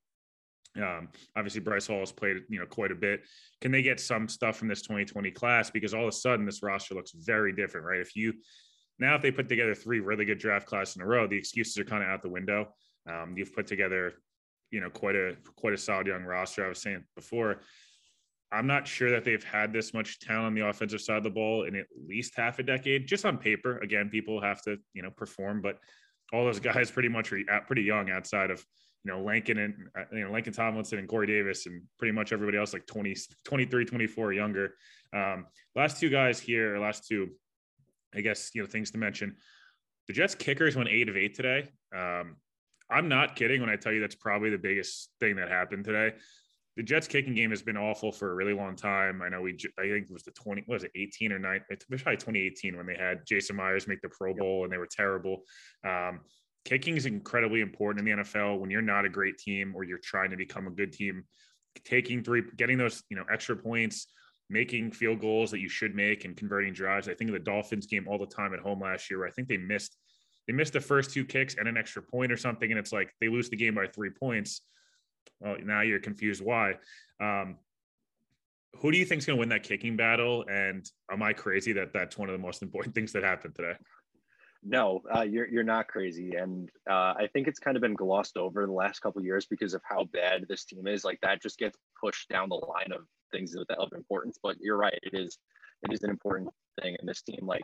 um, 0.77 1.09
obviously 1.35 1.61
Bryce 1.61 1.87
Hall 1.87 1.99
has 1.99 2.11
played 2.11 2.37
you 2.49 2.59
know 2.59 2.65
quite 2.65 2.91
a 2.91 2.95
bit. 2.95 3.21
Can 3.61 3.71
they 3.71 3.81
get 3.81 3.99
some 3.99 4.27
stuff 4.27 4.57
from 4.57 4.67
this 4.67 4.81
2020 4.81 5.31
class? 5.31 5.69
Because 5.69 5.93
all 5.93 6.03
of 6.03 6.09
a 6.09 6.11
sudden 6.11 6.45
this 6.45 6.61
roster 6.61 6.95
looks 6.95 7.11
very 7.11 7.53
different, 7.53 7.85
right? 7.85 7.99
If 7.99 8.15
you 8.15 8.33
now 8.99 9.15
if 9.15 9.21
they 9.21 9.31
put 9.31 9.49
together 9.49 9.73
three 9.73 9.99
really 9.99 10.25
good 10.25 10.39
draft 10.39 10.67
classes 10.67 10.95
in 10.95 11.01
a 11.01 11.05
row, 11.05 11.27
the 11.27 11.37
excuses 11.37 11.77
are 11.77 11.85
kind 11.85 12.03
of 12.03 12.09
out 12.09 12.21
the 12.21 12.29
window. 12.29 12.73
Um, 13.07 13.33
you've 13.37 13.53
put 13.53 13.67
together 13.67 14.13
you 14.71 14.81
know 14.81 14.89
quite 14.89 15.15
a 15.15 15.35
quite 15.55 15.73
a 15.73 15.77
solid 15.77 16.07
young 16.07 16.23
roster. 16.23 16.65
I 16.65 16.69
was 16.69 16.81
saying 16.81 17.03
before. 17.15 17.61
I'm 18.51 18.65
not 18.65 18.87
sure 18.87 19.11
that 19.11 19.23
they've 19.23 19.43
had 19.43 19.71
this 19.71 19.93
much 19.93 20.19
talent 20.19 20.47
on 20.47 20.55
the 20.55 20.67
offensive 20.67 21.01
side 21.01 21.17
of 21.17 21.23
the 21.23 21.29
ball 21.29 21.65
in 21.65 21.75
at 21.75 21.85
least 22.07 22.33
half 22.35 22.57
a 22.57 22.63
decade, 22.63 23.07
just 23.07 23.23
on 23.23 23.37
paper. 23.37 23.77
Again, 23.77 24.09
people 24.09 24.41
have 24.41 24.59
to, 24.63 24.77
you 24.93 25.03
know, 25.03 25.11
perform, 25.11 25.61
but 25.61 25.77
all 26.33 26.45
those 26.45 26.59
guys 26.71 26.89
pretty 26.89 27.09
much 27.09 27.31
are 27.31 27.61
pretty 27.67 27.83
young 27.83 28.09
outside 28.09 28.49
of 28.49 28.65
you 29.03 29.11
know 29.11 29.23
Lincoln 29.23 29.57
and 29.59 29.73
uh, 29.97 30.03
you 30.11 30.25
know 30.25 30.31
Lincoln 30.31 30.53
Tomlinson 30.53 30.99
and 30.99 31.07
Corey 31.07 31.27
Davis 31.27 31.65
and 31.65 31.81
pretty 31.97 32.11
much 32.11 32.33
everybody 32.33 32.57
else 32.57 32.73
like 32.73 32.85
20 32.85 33.15
23 33.45 33.85
24 33.85 34.33
younger 34.33 34.75
um 35.15 35.45
last 35.75 35.99
two 35.99 36.09
guys 36.09 36.39
here 36.39 36.77
last 36.79 37.07
two 37.07 37.29
I 38.13 38.21
guess 38.21 38.51
you 38.53 38.61
know 38.61 38.67
things 38.67 38.91
to 38.91 38.97
mention 38.97 39.35
the 40.07 40.13
Jets 40.13 40.35
kickers 40.35 40.75
went 40.75 40.89
8 40.89 41.09
of 41.09 41.17
8 41.17 41.33
today 41.33 41.69
um 41.95 42.37
I'm 42.91 43.07
not 43.07 43.35
kidding 43.35 43.61
when 43.61 43.69
I 43.69 43.75
tell 43.75 43.91
you 43.91 44.01
that's 44.01 44.15
probably 44.15 44.49
the 44.49 44.57
biggest 44.57 45.11
thing 45.19 45.35
that 45.35 45.49
happened 45.49 45.85
today 45.85 46.13
the 46.79 46.83
Jets 46.83 47.09
kicking 47.09 47.33
game 47.33 47.49
has 47.49 47.61
been 47.61 47.75
awful 47.75 48.09
for 48.09 48.31
a 48.31 48.35
really 48.35 48.53
long 48.53 48.73
time. 48.73 49.21
I 49.21 49.27
know 49.27 49.41
we, 49.41 49.57
I 49.77 49.81
think 49.81 50.05
it 50.05 50.13
was 50.13 50.23
the 50.23 50.31
20, 50.31 50.63
what 50.65 50.75
was 50.75 50.83
it 50.85 50.91
18 50.95 51.33
or 51.33 51.37
9? 51.37 51.61
It 51.69 51.83
was 51.89 52.01
probably 52.01 52.15
2018 52.15 52.77
when 52.77 52.85
they 52.85 52.95
had 52.95 53.25
Jason 53.27 53.57
Myers 53.57 53.85
make 53.85 54.01
the 54.01 54.07
Pro 54.07 54.33
Bowl 54.33 54.63
and 54.63 54.71
they 54.71 54.77
were 54.77 54.87
terrible. 54.89 55.41
Um, 55.85 56.21
kicking 56.63 56.95
is 56.95 57.05
incredibly 57.05 57.59
important 57.59 58.07
in 58.07 58.17
the 58.17 58.23
NFL 58.23 58.59
when 58.59 58.69
you're 58.69 58.81
not 58.81 59.03
a 59.03 59.09
great 59.09 59.37
team 59.37 59.73
or 59.75 59.83
you're 59.83 59.99
trying 60.01 60.29
to 60.29 60.37
become 60.37 60.67
a 60.67 60.71
good 60.71 60.93
team. 60.93 61.25
Taking 61.83 62.23
three, 62.23 62.43
getting 62.55 62.77
those, 62.77 63.03
you 63.09 63.17
know, 63.17 63.25
extra 63.29 63.57
points, 63.57 64.07
making 64.49 64.91
field 64.91 65.19
goals 65.19 65.51
that 65.51 65.59
you 65.59 65.69
should 65.69 65.95
make 65.95 66.25
and 66.25 66.35
converting 66.35 66.73
drives. 66.73 67.07
I 67.07 67.13
think 67.13 67.29
of 67.29 67.33
the 67.33 67.39
Dolphins 67.39 67.85
game 67.85 68.07
all 68.07 68.17
the 68.17 68.25
time 68.25 68.53
at 68.53 68.59
home 68.59 68.81
last 68.81 69.09
year 69.09 69.19
where 69.19 69.27
I 69.27 69.31
think 69.31 69.47
they 69.47 69.57
missed 69.57 69.95
they 70.47 70.53
missed 70.53 70.73
the 70.73 70.81
first 70.81 71.11
two 71.11 71.25
kicks 71.25 71.55
and 71.59 71.67
an 71.67 71.77
extra 71.77 72.01
point 72.01 72.31
or 72.31 72.37
something. 72.37 72.71
And 72.71 72.79
it's 72.79 72.91
like 72.91 73.13
they 73.21 73.27
lose 73.27 73.49
the 73.49 73.55
game 73.55 73.75
by 73.75 73.85
three 73.85 74.09
points 74.09 74.61
well, 75.39 75.57
now 75.63 75.81
you're 75.81 75.99
confused 75.99 76.43
why. 76.43 76.75
Um, 77.19 77.57
who 78.77 78.91
do 78.91 78.97
you 78.97 79.05
think 79.05 79.19
is 79.19 79.25
going 79.25 79.37
to 79.37 79.39
win 79.39 79.49
that 79.49 79.63
kicking 79.63 79.97
battle? 79.97 80.45
And 80.49 80.85
am 81.11 81.23
I 81.23 81.33
crazy 81.33 81.73
that 81.73 81.93
that's 81.93 82.17
one 82.17 82.29
of 82.29 82.33
the 82.33 82.41
most 82.41 82.61
important 82.63 82.95
things 82.95 83.11
that 83.13 83.23
happened 83.23 83.55
today? 83.55 83.73
No, 84.61 85.01
uh, 85.15 85.21
you're 85.21 85.47
you're 85.47 85.63
not 85.63 85.87
crazy, 85.87 86.35
and 86.35 86.69
uh, 86.89 87.13
I 87.17 87.29
think 87.31 87.47
it's 87.47 87.59
kind 87.59 87.77
of 87.77 87.81
been 87.81 87.93
glossed 87.93 88.35
over 88.35 88.65
the 88.65 88.73
last 88.73 88.99
couple 88.99 89.23
years 89.23 89.45
because 89.45 89.73
of 89.73 89.81
how 89.85 90.03
bad 90.11 90.47
this 90.49 90.65
team 90.65 90.85
is. 90.85 91.05
Like 91.05 91.17
that 91.21 91.41
just 91.41 91.57
gets 91.57 91.77
pushed 91.97 92.27
down 92.27 92.49
the 92.49 92.55
line 92.55 92.91
of 92.91 93.05
things 93.31 93.55
of, 93.55 93.65
that 93.67 93.77
of 93.77 93.91
importance. 93.93 94.37
But 94.41 94.57
you're 94.59 94.77
right, 94.77 94.97
it 95.03 95.13
is 95.13 95.37
it 95.83 95.93
is 95.93 96.03
an 96.03 96.09
important 96.09 96.49
thing 96.81 96.95
in 96.99 97.05
this 97.05 97.21
team. 97.21 97.45
Like 97.45 97.63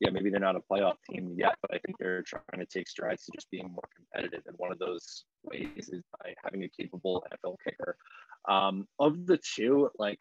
yeah, 0.00 0.10
maybe 0.10 0.30
they're 0.30 0.38
not 0.38 0.56
a 0.56 0.60
playoff 0.60 0.94
team 1.10 1.34
yet, 1.36 1.56
but 1.60 1.74
I 1.74 1.78
think 1.78 1.98
they're 1.98 2.22
trying 2.22 2.60
to 2.60 2.66
take 2.66 2.88
strides 2.88 3.24
to 3.24 3.32
just 3.34 3.50
being 3.50 3.70
more 3.72 3.88
competitive. 3.96 4.42
And 4.46 4.56
one 4.56 4.70
of 4.70 4.78
those 4.78 5.24
ways 5.42 5.88
is 5.88 6.02
by 6.20 6.34
having 6.44 6.62
a 6.62 6.68
capable 6.68 7.24
NFL 7.32 7.56
kicker. 7.64 7.96
Um, 8.48 8.86
of 9.00 9.26
the 9.26 9.38
two, 9.38 9.90
like 9.98 10.20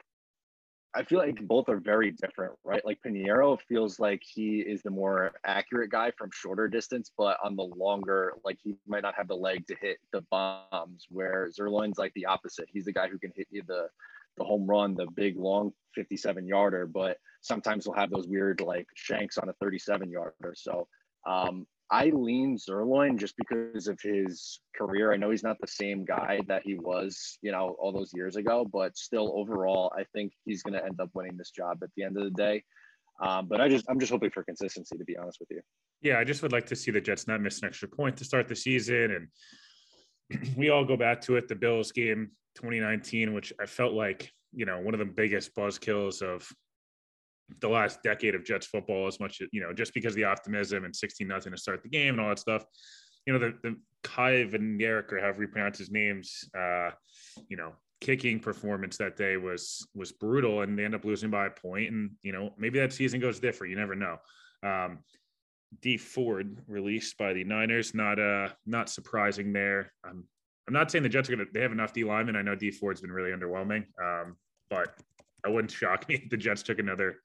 I 0.96 1.04
feel 1.04 1.20
like 1.20 1.40
both 1.48 1.70
are 1.70 1.80
very 1.80 2.10
different, 2.10 2.54
right? 2.64 2.84
Like 2.84 2.98
Piñeiro 3.06 3.60
feels 3.70 4.00
like 4.00 4.24
he 4.24 4.62
is 4.62 4.82
the 4.82 4.90
more 4.90 5.34
accurate 5.46 5.92
guy 5.92 6.12
from 6.18 6.32
shorter 6.34 6.68
distance, 6.68 7.12
but 7.16 7.38
on 7.44 7.56
the 7.56 7.64
longer, 7.64 8.34
like 8.44 8.58
he 8.64 8.76
might 8.88 9.04
not 9.04 9.14
have 9.16 9.28
the 9.28 9.36
leg 9.36 9.68
to 9.68 9.76
hit 9.80 9.98
the 10.12 10.22
bombs. 10.32 11.06
Where 11.10 11.50
Zuerlein's 11.50 12.00
like 12.00 12.14
the 12.16 12.26
opposite. 12.26 12.68
He's 12.72 12.86
the 12.86 12.94
guy 12.94 13.10
who 13.10 13.20
can 13.20 13.32
hit 13.36 13.48
you 13.52 13.62
the 13.68 13.90
the 14.38 14.44
home 14.44 14.66
run, 14.66 14.96
the 14.96 15.08
big 15.16 15.38
long 15.38 15.72
57 15.96 16.48
yarder, 16.48 16.86
but 16.86 17.18
sometimes 17.42 17.86
he'll 17.86 17.94
have 17.94 18.12
those 18.12 18.28
weird 18.28 18.62
like 18.62 18.88
shanks 18.96 19.38
on 19.38 19.50
a 19.50 19.54
37 19.62 20.10
yarder. 20.10 20.54
So 20.56 20.88
um, 21.28 21.66
I 21.90 22.12
lean 22.14 22.58
Zuerlein 22.58 23.18
just 23.18 23.36
because 23.38 23.88
of 23.88 24.00
his 24.02 24.60
career. 24.76 25.14
I 25.14 25.18
know 25.18 25.32
he's 25.32 25.44
not 25.44 25.58
the 25.60 25.68
same 25.68 26.06
guy 26.06 26.42
that 26.48 26.64
he 26.66 26.76
was, 26.76 27.38
you 27.42 27.52
know, 27.52 27.76
all 27.80 27.92
those 27.92 28.12
years 28.14 28.36
ago, 28.36 28.68
but 28.72 28.98
still 28.98 29.34
overall, 29.36 29.92
I 29.98 30.04
think 30.14 30.34
he's 30.46 30.64
going 30.64 30.74
to 30.74 30.86
end 30.86 31.00
up 31.00 31.10
winning 31.14 31.38
this 31.38 31.52
job 31.52 31.80
at 31.84 31.90
the 31.96 32.04
end 32.04 32.18
of 32.18 32.24
the 32.24 32.32
day. 32.32 32.64
Um, 33.22 33.48
but 33.48 33.62
I 33.62 33.70
just, 33.70 33.86
I'm 33.90 34.00
just 34.00 34.12
hoping 34.12 34.30
for 34.30 34.44
consistency, 34.44 34.98
to 34.98 35.06
be 35.06 35.18
honest 35.18 35.40
with 35.40 35.50
you. 35.50 35.62
Yeah, 36.02 36.20
I 36.20 36.24
just 36.24 36.44
would 36.44 36.52
like 36.52 36.68
to 36.68 36.76
see 36.76 36.92
the 36.92 37.02
Jets 37.02 37.28
not 37.28 37.42
miss 37.42 37.62
an 37.62 37.68
extra 37.68 37.88
point 37.88 38.18
to 38.18 38.26
start 38.26 38.48
the 38.48 38.56
season, 38.56 39.12
and 39.12 39.28
we 40.56 40.70
all 40.70 40.86
go 40.86 40.98
back 40.98 41.22
to 41.22 41.36
it. 41.36 41.48
The 41.48 41.56
Bills 41.56 41.92
game 41.92 42.32
2019, 42.56 43.34
which 43.34 43.54
I 43.62 43.66
felt 43.66 43.94
like, 43.94 44.32
you 44.54 44.66
know, 44.66 44.80
one 44.80 44.94
of 44.94 45.00
the 45.00 45.06
biggest 45.06 45.56
buzzkills 45.56 46.22
of 46.22 46.48
the 47.62 47.70
last 47.70 48.04
decade 48.04 48.36
of 48.36 48.44
Jets 48.44 48.68
football, 48.68 49.08
as 49.08 49.20
much 49.20 49.42
as, 49.42 49.48
you 49.52 49.62
know, 49.62 49.74
just 49.74 49.94
because 49.94 50.16
the 50.16 50.26
optimism 50.26 50.84
and 50.84 50.96
16 50.96 51.28
nothing 51.28 51.52
to 51.52 51.58
start 51.58 51.84
the 51.84 51.90
game 51.90 52.16
and 52.16 52.22
all 52.22 52.30
that 52.30 52.40
stuff. 52.40 52.64
You 53.26 53.34
know, 53.34 53.40
the, 53.40 53.54
the 53.64 53.76
Kai 54.04 54.46
Van 54.46 54.78
Garrick 54.78 55.12
or 55.12 55.20
however 55.20 55.42
you 55.42 55.48
pronounce 55.48 55.78
his 55.78 55.92
names, 55.92 56.50
uh, 56.58 56.92
you 57.50 57.58
know, 57.58 57.74
kicking 58.00 58.40
performance 58.40 58.98
that 58.98 59.18
day 59.18 59.38
was 59.38 59.88
was 59.96 60.12
brutal 60.12 60.62
and 60.62 60.78
they 60.78 60.86
end 60.86 60.94
up 60.94 61.04
losing 61.04 61.32
by 61.32 61.48
a 61.48 61.50
point 61.50 61.92
and 61.92 62.12
you 62.22 62.32
know 62.32 62.52
maybe 62.58 62.78
that 62.78 62.94
season 62.94 63.20
goes 63.20 63.40
different 63.40 63.72
you 63.72 63.78
never 63.78 63.96
know 63.96 64.18
um 64.64 65.00
Dee 65.82 65.98
Ford 65.98 66.64
released 66.68 67.18
by 67.18 67.34
the 67.34 67.44
Niners 67.44 67.94
not 67.94 68.20
uh 68.20 68.50
not 68.66 68.90
surprising 68.90 69.54
there 69.54 69.92
I'm 70.04 70.24
I'm 70.68 70.74
not 70.74 70.92
saying 70.92 71.04
the 71.04 71.10
Jets 71.10 71.30
are 71.30 71.36
to, 71.38 71.46
they 71.54 71.62
have 71.62 71.72
enough 71.72 71.94
D 71.94 72.04
linemen. 72.04 72.36
I 72.36 72.42
know 72.42 72.56
Dee 72.56 72.72
Ford's 72.72 73.02
been 73.02 73.12
really 73.12 73.32
underwhelming, 73.32 73.86
um, 74.04 74.36
but 74.70 74.94
I 75.46 75.50
wouldn't 75.50 75.72
shock 75.72 76.08
me 76.10 76.16
if 76.24 76.30
the 76.30 76.38
Jets 76.38 76.64
took 76.64 76.80
another 76.80 77.18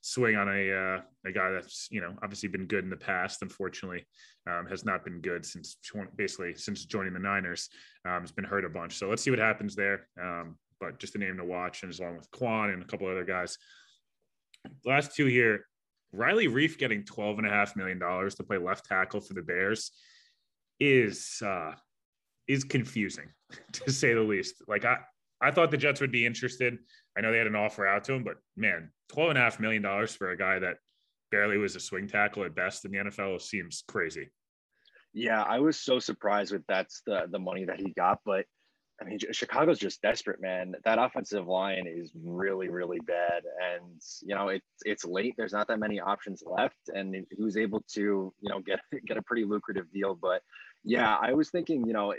swing 0.00 0.36
on 0.36 0.48
a 0.48 0.72
uh, 0.72 1.00
a 1.26 1.32
guy 1.32 1.50
that's 1.50 1.88
you 1.90 2.00
know 2.00 2.14
obviously 2.22 2.48
been 2.48 2.66
good 2.66 2.84
in 2.84 2.90
the 2.90 2.96
past. 2.96 3.42
Unfortunately, 3.42 4.04
um, 4.48 4.66
has 4.66 4.84
not 4.84 5.04
been 5.04 5.20
good 5.20 5.46
since 5.46 5.76
basically 6.16 6.54
since 6.56 6.84
joining 6.84 7.12
the 7.12 7.20
Niners. 7.20 7.68
Um, 8.04 8.20
has 8.20 8.32
been 8.32 8.44
hurt 8.44 8.64
a 8.64 8.68
bunch. 8.68 8.96
So 8.96 9.08
let's 9.08 9.22
see 9.22 9.30
what 9.30 9.38
happens 9.38 9.76
there. 9.76 10.08
Um, 10.20 10.56
but 10.80 10.98
just 10.98 11.14
a 11.14 11.18
name 11.18 11.36
to 11.36 11.44
watch, 11.44 11.82
and 11.82 11.98
along 11.98 12.16
with 12.16 12.30
Kwon 12.30 12.72
and 12.72 12.82
a 12.82 12.86
couple 12.86 13.06
other 13.06 13.24
guys. 13.24 13.58
Last 14.84 15.14
two 15.14 15.26
here, 15.26 15.64
Riley 16.12 16.48
Reiff 16.48 16.78
getting 16.78 17.04
twelve 17.04 17.38
and 17.38 17.46
a 17.46 17.50
half 17.50 17.76
million 17.76 17.98
dollars 17.98 18.34
to 18.36 18.44
play 18.44 18.58
left 18.58 18.86
tackle 18.86 19.20
for 19.20 19.34
the 19.34 19.42
Bears 19.42 19.92
is 20.80 21.42
uh, 21.44 21.72
is 22.46 22.64
confusing 22.64 23.28
to 23.72 23.92
say 23.92 24.14
the 24.14 24.20
least. 24.20 24.62
Like 24.66 24.84
I, 24.84 24.98
I 25.40 25.50
thought 25.50 25.70
the 25.70 25.76
Jets 25.76 26.00
would 26.00 26.12
be 26.12 26.26
interested. 26.26 26.78
I 27.16 27.20
know 27.20 27.32
they 27.32 27.38
had 27.38 27.46
an 27.46 27.56
offer 27.56 27.86
out 27.86 28.04
to 28.04 28.14
him, 28.14 28.24
but 28.24 28.36
man, 28.56 28.90
twelve 29.08 29.30
and 29.30 29.38
a 29.38 29.42
half 29.42 29.60
million 29.60 29.82
dollars 29.82 30.14
for 30.14 30.30
a 30.30 30.36
guy 30.36 30.58
that 30.58 30.76
barely 31.30 31.58
was 31.58 31.76
a 31.76 31.80
swing 31.80 32.08
tackle 32.08 32.44
at 32.44 32.54
best 32.54 32.84
in 32.84 32.92
the 32.92 32.98
NFL 32.98 33.40
seems 33.40 33.84
crazy. 33.86 34.30
Yeah, 35.12 35.42
I 35.42 35.58
was 35.60 35.78
so 35.78 35.98
surprised 35.98 36.52
with 36.52 36.62
that's 36.68 37.02
the 37.06 37.26
the 37.30 37.38
money 37.38 37.64
that 37.66 37.80
he 37.80 37.92
got, 37.92 38.20
but 38.24 38.46
I 39.00 39.04
mean, 39.04 39.18
Chicago's 39.30 39.78
just 39.78 40.02
desperate, 40.02 40.40
man. 40.40 40.74
That 40.84 40.98
offensive 40.98 41.46
line 41.46 41.86
is 41.86 42.10
really, 42.14 42.68
really 42.68 42.98
bad, 43.06 43.44
and 43.72 44.00
you 44.22 44.34
know 44.34 44.48
it's 44.48 44.66
it's 44.84 45.04
late. 45.04 45.34
There's 45.36 45.52
not 45.52 45.68
that 45.68 45.78
many 45.78 46.00
options 46.00 46.42
left, 46.44 46.88
and 46.92 47.14
he 47.14 47.22
who's 47.36 47.56
able 47.56 47.80
to 47.94 48.00
you 48.00 48.50
know 48.50 48.60
get 48.60 48.80
get 49.06 49.16
a 49.16 49.22
pretty 49.22 49.44
lucrative 49.44 49.90
deal. 49.92 50.16
But 50.20 50.42
yeah, 50.84 51.16
I 51.20 51.32
was 51.32 51.50
thinking, 51.50 51.86
you 51.86 51.92
know, 51.92 52.12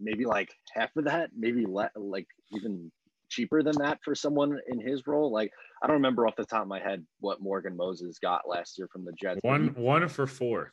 maybe 0.00 0.24
like 0.24 0.52
half 0.72 0.90
of 0.96 1.04
that, 1.04 1.30
maybe 1.36 1.66
le- 1.66 1.90
like 1.94 2.26
even 2.52 2.90
cheaper 3.28 3.62
than 3.62 3.76
that 3.78 3.98
for 4.04 4.14
someone 4.14 4.58
in 4.68 4.80
his 4.80 5.06
role. 5.06 5.30
Like 5.30 5.52
I 5.82 5.86
don't 5.86 5.96
remember 5.96 6.26
off 6.26 6.34
the 6.36 6.44
top 6.44 6.62
of 6.62 6.68
my 6.68 6.80
head 6.80 7.04
what 7.20 7.40
Morgan 7.40 7.76
Moses 7.76 8.18
got 8.18 8.48
last 8.48 8.76
year 8.76 8.88
from 8.88 9.04
the 9.04 9.12
Jets. 9.12 9.38
One 9.42 9.68
one 9.74 10.08
for 10.08 10.26
four. 10.26 10.72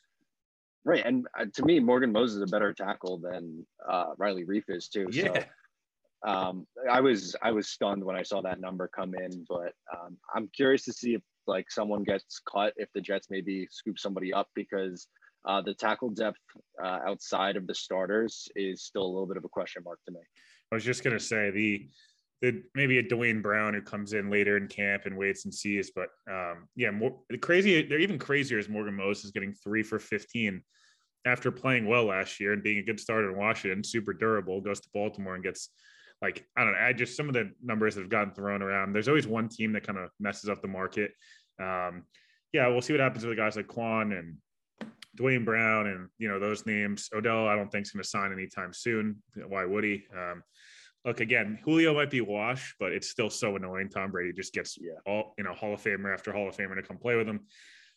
Right, 0.84 1.06
and 1.06 1.28
uh, 1.40 1.46
to 1.54 1.66
me, 1.66 1.80
Morgan 1.80 2.12
Moses 2.12 2.38
is 2.38 2.42
a 2.42 2.48
better 2.48 2.74
tackle 2.74 3.20
than 3.20 3.66
uh, 3.88 4.14
Riley 4.18 4.46
Reiff 4.46 4.64
is 4.68 4.88
too. 4.88 5.08
Yeah. 5.12 5.34
So, 5.34 5.44
um, 6.24 6.68
I 6.90 7.02
was 7.02 7.36
I 7.42 7.52
was 7.52 7.70
stunned 7.70 8.04
when 8.04 8.16
I 8.16 8.24
saw 8.24 8.42
that 8.42 8.60
number 8.60 8.88
come 8.88 9.14
in, 9.16 9.46
but 9.48 9.74
um, 9.96 10.18
I'm 10.34 10.50
curious 10.56 10.84
to 10.86 10.94
see 10.94 11.14
if 11.14 11.22
like 11.48 11.72
someone 11.72 12.04
gets 12.04 12.42
cut 12.52 12.74
if 12.78 12.90
the 12.94 13.02
Jets 13.02 13.28
maybe 13.30 13.68
scoop 13.72 14.00
somebody 14.00 14.34
up 14.34 14.48
because 14.56 15.08
uh, 15.46 15.62
the 15.62 15.74
tackle 15.74 16.10
depth 16.10 16.38
uh, 16.84 17.00
outside 17.08 17.58
of 17.58 17.66
the 17.66 17.74
starters 17.74 18.48
is 18.56 18.84
still 18.84 19.04
a 19.04 19.12
little 19.12 19.28
bit 19.28 19.38
of 19.38 19.46
a 19.46 19.50
question 19.50 19.84
mark 19.84 20.00
to 20.06 20.12
me. 20.12 20.20
I 20.72 20.76
was 20.76 20.84
just 20.84 21.04
gonna 21.04 21.20
say 21.20 21.50
the 21.52 21.88
the 21.88 21.90
maybe 22.74 22.98
a 22.98 23.04
Duane 23.04 23.42
Brown 23.42 23.74
who 23.74 23.82
comes 23.82 24.14
in 24.14 24.30
later 24.30 24.58
in 24.58 24.68
camp 24.68 25.06
and 25.06 25.18
waits 25.18 25.46
and 25.46 25.54
sees. 25.54 25.92
But 25.96 26.10
um, 26.30 26.68
yeah, 26.76 26.92
more 26.92 27.20
crazy. 27.42 27.88
They're 27.88 28.00
even 28.00 28.18
crazier 28.20 28.60
as 28.60 28.70
Morgan 28.70 28.96
Moses 28.96 29.26
is 29.26 29.32
getting 29.32 29.54
three 29.54 29.84
for 29.84 30.00
fifteen 30.00 30.64
after 31.26 31.52
playing 31.52 31.86
well 31.86 32.06
last 32.06 32.40
year 32.40 32.54
and 32.54 32.64
being 32.64 32.80
a 32.80 32.84
good 32.84 33.00
starter 33.00 33.30
in 33.30 33.38
Washington, 33.38 33.84
super 33.84 34.14
durable. 34.14 34.60
Goes 34.62 34.80
to 34.80 34.90
Baltimore 34.94 35.36
and 35.36 35.44
gets 35.44 35.70
like 36.22 36.46
I 36.58 36.64
don't 36.64 36.74
know. 36.74 36.80
I 36.80 36.94
just 36.94 37.16
some 37.16 37.28
of 37.28 37.34
the 37.34 37.52
numbers 37.64 37.96
that 37.96 38.02
have 38.02 38.10
gotten 38.10 38.34
thrown 38.34 38.62
around. 38.62 38.94
There's 38.94 39.08
always 39.08 39.28
one 39.28 39.50
team 39.50 39.74
that 39.74 39.86
kind 39.86 40.00
of 40.00 40.10
messes 40.20 40.50
up 40.50 40.62
the 40.62 40.68
market. 40.68 41.12
Um, 41.62 42.04
yeah, 42.54 42.68
we'll 42.68 42.82
see 42.82 42.94
what 42.94 43.00
happens 43.00 43.26
with 43.26 43.38
guys 43.38 43.56
like 43.56 43.68
Kwon 43.68 44.18
and 44.18 44.38
Duane 45.16 45.46
Brown 45.46 45.88
and 45.88 46.10
you 46.18 46.28
know 46.28 46.40
those 46.40 46.66
names. 46.66 47.10
Odell, 47.14 47.48
I 47.48 47.56
don't 47.56 47.72
think 47.72 47.86
is 47.86 47.92
going 47.92 48.04
to 48.04 48.10
sign 48.10 48.32
anytime 48.32 48.74
soon. 48.74 49.22
Why 49.48 49.66
would 49.66 49.84
he? 49.84 50.04
Um, 50.16 50.44
look 51.06 51.20
again, 51.20 51.60
Julio 51.64 51.94
might 51.94 52.10
be 52.10 52.22
wash, 52.22 52.76
but 52.80 52.92
it's 52.92 53.10
still 53.10 53.30
so 53.30 53.56
annoying. 53.56 53.90
Tom 53.90 54.12
Brady 54.12 54.34
just 54.34 54.54
gets 54.54 54.78
yeah. 54.80 54.92
all 55.06 55.34
you 55.38 55.44
know 55.44 55.54
Hall 55.54 55.74
of 55.74 55.82
Famer 55.82 56.14
after 56.14 56.32
Hall 56.32 56.48
of 56.48 56.56
Famer 56.56 56.76
to 56.76 56.84
come 56.84 56.98
play 56.98 57.16
with 57.16 57.28
him. 57.28 57.42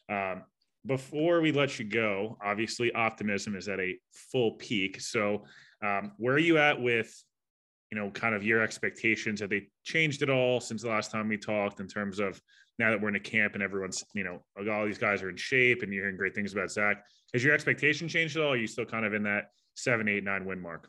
Um, 0.09 0.43
before 0.87 1.41
we 1.41 1.51
let 1.53 1.79
you 1.79 1.85
go, 1.85 2.37
obviously 2.45 2.93
optimism 2.93 3.57
is 3.57 3.69
at 3.69 3.81
a 3.81 3.97
full 4.13 4.53
peak. 4.53 5.01
So, 5.01 5.45
um, 5.83 6.13
where 6.19 6.35
are 6.35 6.39
you 6.39 6.59
at 6.59 6.81
with 6.81 7.13
you 7.91 7.99
know 7.99 8.11
kind 8.11 8.35
of 8.35 8.43
your 8.43 8.63
expectations? 8.63 9.41
Have 9.41 9.51
they 9.51 9.69
changed 9.85 10.23
at 10.23 10.31
all 10.31 10.61
since 10.61 10.83
the 10.83 10.89
last 10.89 11.11
time 11.11 11.29
we 11.29 11.37
talked 11.37 11.81
in 11.81 11.89
terms 11.89 12.19
of 12.19 12.41
now 12.79 12.91
that 12.91 13.01
we're 13.01 13.09
in 13.09 13.17
a 13.17 13.21
camp 13.21 13.55
and 13.55 13.63
everyone's 13.63 14.05
you 14.15 14.25
know 14.25 14.43
all 14.71 14.87
these 14.87 14.99
guys 14.99 15.23
are 15.23 15.31
in 15.31 15.37
shape 15.37 15.83
and 15.83 15.93
you're 15.93 16.05
hearing 16.05 16.17
great 16.17 16.35
things 16.35 16.53
about 16.53 16.71
Zach? 16.71 17.05
Has 17.33 17.45
your 17.45 17.55
expectation 17.55 18.09
changed 18.09 18.37
at 18.37 18.43
all? 18.43 18.53
are 18.53 18.57
you 18.57 18.67
still 18.67 18.85
kind 18.85 19.05
of 19.05 19.13
in 19.13 19.25
that 19.25 19.51
seven, 19.75 20.09
eight, 20.09 20.25
nine 20.25 20.45
win 20.45 20.61
mark? 20.61 20.89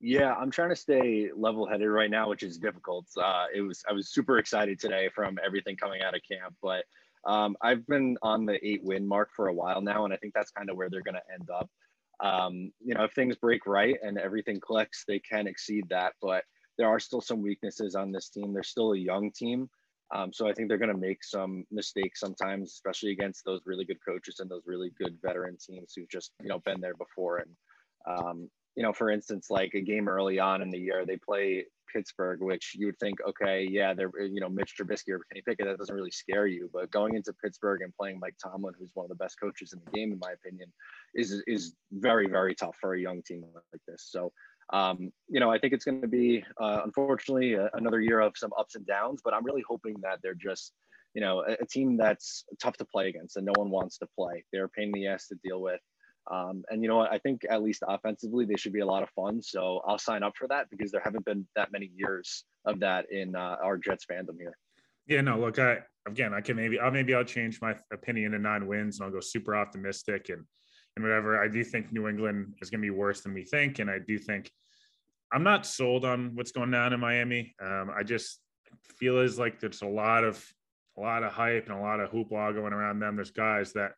Yeah, 0.00 0.32
I'm 0.34 0.50
trying 0.50 0.68
to 0.68 0.76
stay 0.76 1.30
level-headed 1.34 1.88
right 1.88 2.10
now, 2.10 2.28
which 2.28 2.44
is 2.44 2.56
difficult. 2.58 3.06
Uh, 3.16 3.46
it 3.52 3.62
was 3.62 3.82
I 3.88 3.92
was 3.92 4.10
super 4.10 4.38
excited 4.38 4.78
today 4.78 5.08
from 5.12 5.38
everything 5.44 5.76
coming 5.76 6.02
out 6.02 6.14
of 6.14 6.20
camp, 6.30 6.54
but 6.62 6.84
um, 7.24 7.56
I've 7.60 7.84
been 7.86 8.16
on 8.22 8.46
the 8.46 8.64
eight-win 8.66 9.06
mark 9.06 9.30
for 9.34 9.48
a 9.48 9.52
while 9.52 9.80
now, 9.80 10.04
and 10.04 10.14
I 10.14 10.16
think 10.16 10.34
that's 10.34 10.52
kind 10.52 10.70
of 10.70 10.76
where 10.76 10.88
they're 10.88 11.02
going 11.02 11.16
to 11.16 11.34
end 11.34 11.50
up. 11.50 11.68
Um, 12.20 12.72
you 12.84 12.94
know, 12.94 13.04
if 13.04 13.12
things 13.12 13.36
break 13.36 13.66
right 13.66 13.96
and 14.02 14.18
everything 14.18 14.60
clicks, 14.60 15.04
they 15.06 15.18
can 15.18 15.48
exceed 15.48 15.88
that. 15.90 16.14
But 16.22 16.44
there 16.76 16.88
are 16.88 17.00
still 17.00 17.20
some 17.20 17.42
weaknesses 17.42 17.96
on 17.96 18.12
this 18.12 18.28
team. 18.28 18.52
They're 18.52 18.62
still 18.62 18.92
a 18.92 18.98
young 18.98 19.32
team, 19.32 19.68
um, 20.14 20.32
so 20.32 20.48
I 20.48 20.52
think 20.52 20.68
they're 20.68 20.78
going 20.78 20.94
to 20.94 20.96
make 20.96 21.22
some 21.22 21.66
mistakes 21.70 22.20
sometimes, 22.20 22.72
especially 22.72 23.10
against 23.10 23.44
those 23.44 23.60
really 23.66 23.84
good 23.84 23.98
coaches 24.06 24.38
and 24.38 24.48
those 24.48 24.62
really 24.64 24.92
good 24.98 25.18
veteran 25.22 25.56
teams 25.58 25.92
who've 25.94 26.08
just 26.08 26.32
you 26.40 26.48
know 26.48 26.60
been 26.60 26.80
there 26.80 26.94
before. 26.94 27.38
And 27.38 27.50
um, 28.06 28.50
you 28.78 28.84
know, 28.84 28.92
for 28.92 29.10
instance, 29.10 29.48
like 29.50 29.74
a 29.74 29.80
game 29.80 30.08
early 30.08 30.38
on 30.38 30.62
in 30.62 30.70
the 30.70 30.78
year, 30.78 31.04
they 31.04 31.16
play 31.16 31.64
Pittsburgh, 31.92 32.40
which 32.40 32.76
you 32.76 32.86
would 32.86 32.98
think, 33.00 33.18
okay, 33.28 33.66
yeah, 33.68 33.92
they're 33.92 34.12
you 34.20 34.40
know 34.40 34.48
Mitch 34.48 34.74
Trubisky 34.78 35.08
or 35.08 35.20
Kenny 35.28 35.42
Pickett, 35.44 35.66
that 35.66 35.78
doesn't 35.78 35.96
really 35.96 36.12
scare 36.12 36.46
you. 36.46 36.70
But 36.72 36.92
going 36.92 37.16
into 37.16 37.32
Pittsburgh 37.32 37.82
and 37.82 37.92
playing 37.92 38.20
Mike 38.20 38.36
Tomlin, 38.40 38.74
who's 38.78 38.92
one 38.94 39.04
of 39.04 39.08
the 39.08 39.16
best 39.16 39.40
coaches 39.40 39.72
in 39.72 39.80
the 39.84 39.90
game, 39.90 40.12
in 40.12 40.20
my 40.20 40.30
opinion, 40.30 40.72
is 41.16 41.42
is 41.48 41.74
very 41.90 42.28
very 42.28 42.54
tough 42.54 42.76
for 42.80 42.94
a 42.94 43.00
young 43.00 43.20
team 43.22 43.42
like 43.52 43.82
this. 43.88 44.06
So. 44.08 44.32
Um, 44.70 45.10
you 45.30 45.40
know, 45.40 45.50
I 45.50 45.58
think 45.58 45.72
it's 45.72 45.86
going 45.86 46.02
to 46.02 46.08
be, 46.08 46.44
uh, 46.60 46.82
unfortunately, 46.84 47.56
uh, 47.56 47.70
another 47.72 48.02
year 48.02 48.20
of 48.20 48.36
some 48.36 48.50
ups 48.58 48.74
and 48.74 48.86
downs. 48.86 49.22
But 49.24 49.32
I'm 49.32 49.42
really 49.42 49.64
hoping 49.66 49.94
that 50.02 50.18
they're 50.22 50.34
just, 50.34 50.74
you 51.14 51.22
know, 51.22 51.40
a, 51.40 51.52
a 51.62 51.66
team 51.66 51.96
that's 51.96 52.44
tough 52.62 52.76
to 52.76 52.84
play 52.84 53.08
against 53.08 53.38
and 53.38 53.46
no 53.46 53.54
one 53.54 53.70
wants 53.70 53.96
to 53.96 54.06
play. 54.14 54.44
They're 54.52 54.66
a 54.66 54.68
pain 54.68 54.88
in 54.88 54.92
the 54.92 55.06
ass 55.06 55.28
to 55.28 55.36
deal 55.42 55.62
with. 55.62 55.80
Um, 56.30 56.64
and 56.70 56.82
you 56.82 56.88
know 56.88 56.96
what? 56.96 57.12
I 57.12 57.18
think 57.18 57.42
at 57.48 57.62
least 57.62 57.82
offensively, 57.86 58.44
they 58.44 58.56
should 58.56 58.72
be 58.72 58.80
a 58.80 58.86
lot 58.86 59.02
of 59.02 59.10
fun. 59.10 59.40
So 59.42 59.80
I'll 59.86 59.98
sign 59.98 60.22
up 60.22 60.36
for 60.36 60.48
that 60.48 60.68
because 60.70 60.90
there 60.90 61.00
haven't 61.02 61.24
been 61.24 61.46
that 61.56 61.72
many 61.72 61.90
years 61.96 62.44
of 62.64 62.80
that 62.80 63.10
in 63.10 63.34
uh, 63.34 63.56
our 63.62 63.78
Jets 63.78 64.04
fandom 64.10 64.38
here. 64.38 64.56
Yeah, 65.06 65.22
no, 65.22 65.38
look, 65.38 65.58
I 65.58 65.78
again, 66.06 66.34
I 66.34 66.40
can 66.40 66.56
maybe, 66.56 66.78
I'll 66.78 66.90
maybe 66.90 67.14
I'll 67.14 67.24
change 67.24 67.60
my 67.62 67.74
opinion 67.92 68.32
to 68.32 68.38
nine 68.38 68.66
wins 68.66 68.98
and 68.98 69.06
I'll 69.06 69.12
go 69.12 69.20
super 69.20 69.56
optimistic 69.56 70.28
and 70.28 70.44
and 70.96 71.04
whatever. 71.04 71.42
I 71.42 71.48
do 71.48 71.62
think 71.62 71.92
New 71.92 72.08
England 72.08 72.54
is 72.60 72.70
going 72.70 72.80
to 72.80 72.86
be 72.86 72.90
worse 72.90 73.20
than 73.20 73.32
we 73.32 73.44
think, 73.44 73.78
and 73.78 73.88
I 73.88 74.00
do 74.00 74.18
think 74.18 74.50
I'm 75.32 75.44
not 75.44 75.64
sold 75.64 76.04
on 76.04 76.34
what's 76.34 76.52
going 76.52 76.74
on 76.74 76.92
in 76.92 77.00
Miami. 77.00 77.54
Um, 77.62 77.90
I 77.96 78.02
just 78.02 78.40
feel 78.96 79.18
as 79.18 79.38
like 79.38 79.60
there's 79.60 79.82
a 79.82 79.86
lot 79.86 80.24
of 80.24 80.44
a 80.96 81.00
lot 81.00 81.22
of 81.22 81.32
hype 81.32 81.68
and 81.68 81.78
a 81.78 81.80
lot 81.80 82.00
of 82.00 82.10
hoopla 82.10 82.54
going 82.54 82.72
around 82.72 82.98
them. 82.98 83.16
There's 83.16 83.30
guys 83.30 83.72
that 83.74 83.92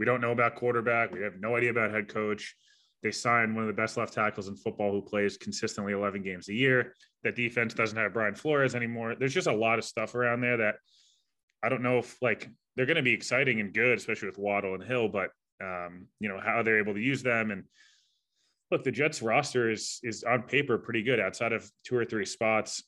we 0.00 0.06
don't 0.06 0.22
know 0.22 0.32
about 0.32 0.56
quarterback. 0.56 1.12
We 1.12 1.20
have 1.20 1.38
no 1.40 1.56
idea 1.56 1.70
about 1.70 1.90
head 1.90 2.08
coach. 2.08 2.56
They 3.02 3.10
signed 3.10 3.54
one 3.54 3.64
of 3.64 3.68
the 3.68 3.80
best 3.80 3.98
left 3.98 4.14
tackles 4.14 4.48
in 4.48 4.56
football 4.56 4.92
who 4.92 5.02
plays 5.02 5.36
consistently 5.36 5.92
11 5.92 6.22
games 6.22 6.48
a 6.48 6.54
year. 6.54 6.94
That 7.22 7.36
defense 7.36 7.74
doesn't 7.74 7.98
have 7.98 8.14
Brian 8.14 8.34
Flores 8.34 8.74
anymore. 8.74 9.14
There's 9.14 9.34
just 9.34 9.46
a 9.46 9.54
lot 9.54 9.78
of 9.78 9.84
stuff 9.84 10.14
around 10.14 10.40
there 10.40 10.56
that 10.56 10.76
I 11.62 11.68
don't 11.68 11.82
know 11.82 11.98
if 11.98 12.16
like 12.22 12.48
they're 12.76 12.86
going 12.86 12.96
to 12.96 13.02
be 13.02 13.12
exciting 13.12 13.60
and 13.60 13.74
good, 13.74 13.98
especially 13.98 14.28
with 14.28 14.38
Waddle 14.38 14.74
and 14.74 14.82
Hill, 14.82 15.10
but 15.10 15.30
um, 15.62 16.06
you 16.18 16.30
know, 16.30 16.40
how 16.42 16.62
they're 16.62 16.78
able 16.78 16.94
to 16.94 17.00
use 17.00 17.22
them. 17.22 17.50
And 17.50 17.64
look, 18.70 18.84
the 18.84 18.90
Jets 18.90 19.20
roster 19.20 19.70
is 19.70 20.00
is 20.02 20.24
on 20.24 20.44
paper 20.44 20.78
pretty 20.78 21.02
good 21.02 21.20
outside 21.20 21.52
of 21.52 21.70
two 21.84 21.96
or 21.96 22.06
three 22.06 22.24
spots. 22.24 22.82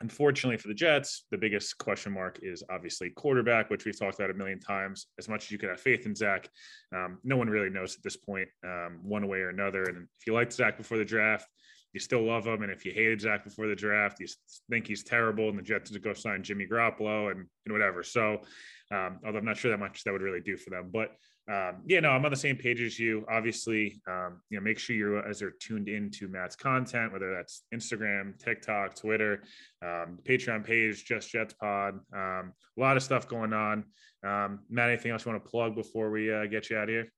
Unfortunately 0.00 0.58
for 0.58 0.68
the 0.68 0.74
Jets, 0.74 1.24
the 1.30 1.38
biggest 1.38 1.78
question 1.78 2.12
mark 2.12 2.38
is 2.42 2.62
obviously 2.70 3.10
quarterback, 3.10 3.70
which 3.70 3.86
we've 3.86 3.98
talked 3.98 4.18
about 4.18 4.30
a 4.30 4.34
million 4.34 4.60
times. 4.60 5.06
As 5.18 5.28
much 5.28 5.44
as 5.44 5.50
you 5.50 5.58
could 5.58 5.70
have 5.70 5.80
faith 5.80 6.04
in 6.04 6.14
Zach, 6.14 6.50
um, 6.94 7.18
no 7.24 7.38
one 7.38 7.48
really 7.48 7.70
knows 7.70 7.96
at 7.96 8.02
this 8.02 8.16
point, 8.16 8.48
um, 8.62 8.98
one 9.02 9.26
way 9.26 9.38
or 9.38 9.48
another. 9.48 9.84
And 9.84 10.06
if 10.20 10.26
you 10.26 10.34
liked 10.34 10.52
Zach 10.52 10.76
before 10.76 10.98
the 10.98 11.04
draft, 11.04 11.48
you 11.94 12.00
still 12.00 12.22
love 12.22 12.46
him. 12.46 12.62
And 12.62 12.70
if 12.70 12.84
you 12.84 12.92
hated 12.92 13.22
Zach 13.22 13.42
before 13.42 13.68
the 13.68 13.74
draft, 13.74 14.20
you 14.20 14.26
think 14.68 14.86
he's 14.86 15.02
terrible, 15.02 15.48
and 15.48 15.58
the 15.58 15.62
Jets 15.62 15.90
to 15.90 15.98
go 15.98 16.12
sign 16.12 16.42
Jimmy 16.42 16.66
Garoppolo 16.66 17.30
and, 17.30 17.46
and 17.64 17.72
whatever. 17.72 18.02
So, 18.02 18.42
um, 18.92 19.18
although 19.24 19.38
I'm 19.38 19.46
not 19.46 19.56
sure 19.56 19.70
that 19.70 19.78
much 19.78 20.04
that 20.04 20.12
would 20.12 20.20
really 20.20 20.42
do 20.42 20.58
for 20.58 20.68
them, 20.68 20.90
but 20.92 21.16
um, 21.48 21.82
yeah, 21.86 22.00
no, 22.00 22.10
I'm 22.10 22.24
on 22.24 22.30
the 22.32 22.36
same 22.36 22.56
page 22.56 22.80
as 22.80 22.98
you. 22.98 23.24
Obviously, 23.30 24.00
um, 24.08 24.40
you 24.50 24.58
know, 24.58 24.64
make 24.64 24.80
sure 24.80 24.96
you 24.96 25.20
as 25.20 25.42
are 25.42 25.52
tuned 25.52 25.88
into 25.88 26.26
Matt's 26.26 26.56
content, 26.56 27.12
whether 27.12 27.32
that's 27.32 27.62
Instagram, 27.72 28.36
TikTok, 28.42 28.96
Twitter, 28.96 29.44
um, 29.80 30.18
Patreon 30.24 30.64
page, 30.64 31.04
Just 31.04 31.30
Jets 31.30 31.54
Pod. 31.54 32.00
Um, 32.12 32.52
a 32.76 32.80
lot 32.80 32.96
of 32.96 33.02
stuff 33.04 33.28
going 33.28 33.52
on. 33.52 33.84
Um, 34.26 34.60
Matt, 34.68 34.88
anything 34.88 35.12
else 35.12 35.24
you 35.24 35.30
want 35.30 35.44
to 35.44 35.48
plug 35.48 35.76
before 35.76 36.10
we 36.10 36.34
uh, 36.34 36.46
get 36.46 36.68
you 36.68 36.78
out 36.78 36.84
of 36.84 36.88
here? 36.88 37.12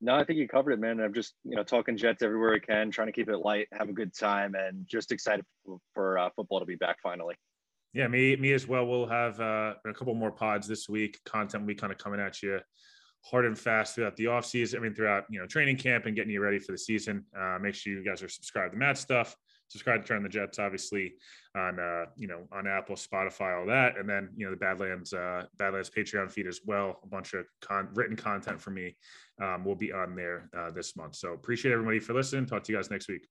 No, 0.00 0.14
I 0.14 0.24
think 0.24 0.38
you 0.38 0.46
covered 0.46 0.72
it, 0.72 0.78
man. 0.78 1.00
I'm 1.00 1.12
just 1.12 1.34
you 1.42 1.56
know 1.56 1.64
talking 1.64 1.96
Jets 1.96 2.22
everywhere 2.22 2.54
I 2.54 2.60
can, 2.60 2.92
trying 2.92 3.08
to 3.08 3.12
keep 3.12 3.28
it 3.28 3.36
light, 3.38 3.66
have 3.72 3.88
a 3.88 3.92
good 3.92 4.16
time, 4.16 4.54
and 4.54 4.86
just 4.88 5.10
excited 5.10 5.44
for, 5.64 5.78
for 5.92 6.18
uh, 6.18 6.30
football 6.36 6.60
to 6.60 6.66
be 6.66 6.76
back 6.76 6.98
finally. 7.02 7.34
Yeah, 7.92 8.06
me 8.06 8.36
me 8.36 8.52
as 8.52 8.68
well. 8.68 8.86
We'll 8.86 9.08
have 9.08 9.40
uh, 9.40 9.74
a 9.84 9.92
couple 9.92 10.14
more 10.14 10.30
pods 10.30 10.68
this 10.68 10.88
week. 10.88 11.18
Content 11.26 11.64
will 11.64 11.68
be 11.68 11.74
kind 11.74 11.92
of 11.92 11.98
coming 11.98 12.20
at 12.20 12.40
you 12.42 12.60
hard 13.22 13.44
and 13.44 13.58
fast 13.58 13.94
throughout 13.94 14.16
the 14.16 14.26
off 14.28 14.46
season. 14.46 14.80
I 14.80 14.82
mean, 14.82 14.94
throughout 14.94 15.24
you 15.30 15.40
know 15.40 15.46
training 15.46 15.76
camp 15.76 16.06
and 16.06 16.16
getting 16.16 16.32
you 16.32 16.40
ready 16.40 16.58
for 16.58 16.72
the 16.72 16.78
season. 16.78 17.24
Uh, 17.38 17.58
make 17.60 17.74
sure 17.74 17.92
you 17.92 18.04
guys 18.04 18.22
are 18.22 18.28
subscribed 18.28 18.72
to 18.72 18.78
Matt 18.78 18.98
stuff. 18.98 19.36
Subscribe 19.68 20.02
to 20.02 20.08
Turn 20.08 20.22
the 20.22 20.28
Jets, 20.28 20.58
obviously 20.58 21.14
on 21.56 21.80
uh, 21.80 22.06
you 22.16 22.28
know 22.28 22.46
on 22.52 22.66
Apple, 22.66 22.96
Spotify, 22.96 23.58
all 23.58 23.66
that, 23.66 23.96
and 23.96 24.08
then 24.08 24.30
you 24.36 24.46
know 24.46 24.50
the 24.50 24.56
Badlands 24.56 25.12
uh, 25.12 25.44
Badlands 25.58 25.90
Patreon 25.90 26.30
feed 26.30 26.46
as 26.46 26.60
well. 26.64 27.00
A 27.02 27.06
bunch 27.06 27.34
of 27.34 27.46
con- 27.60 27.88
written 27.94 28.16
content 28.16 28.60
for 28.60 28.70
me 28.70 28.96
um, 29.42 29.64
will 29.64 29.76
be 29.76 29.92
on 29.92 30.14
there 30.14 30.48
uh, 30.56 30.70
this 30.70 30.96
month. 30.96 31.16
So 31.16 31.32
appreciate 31.32 31.72
everybody 31.72 31.98
for 31.98 32.14
listening. 32.14 32.46
Talk 32.46 32.64
to 32.64 32.72
you 32.72 32.78
guys 32.78 32.90
next 32.90 33.08
week. 33.08 33.26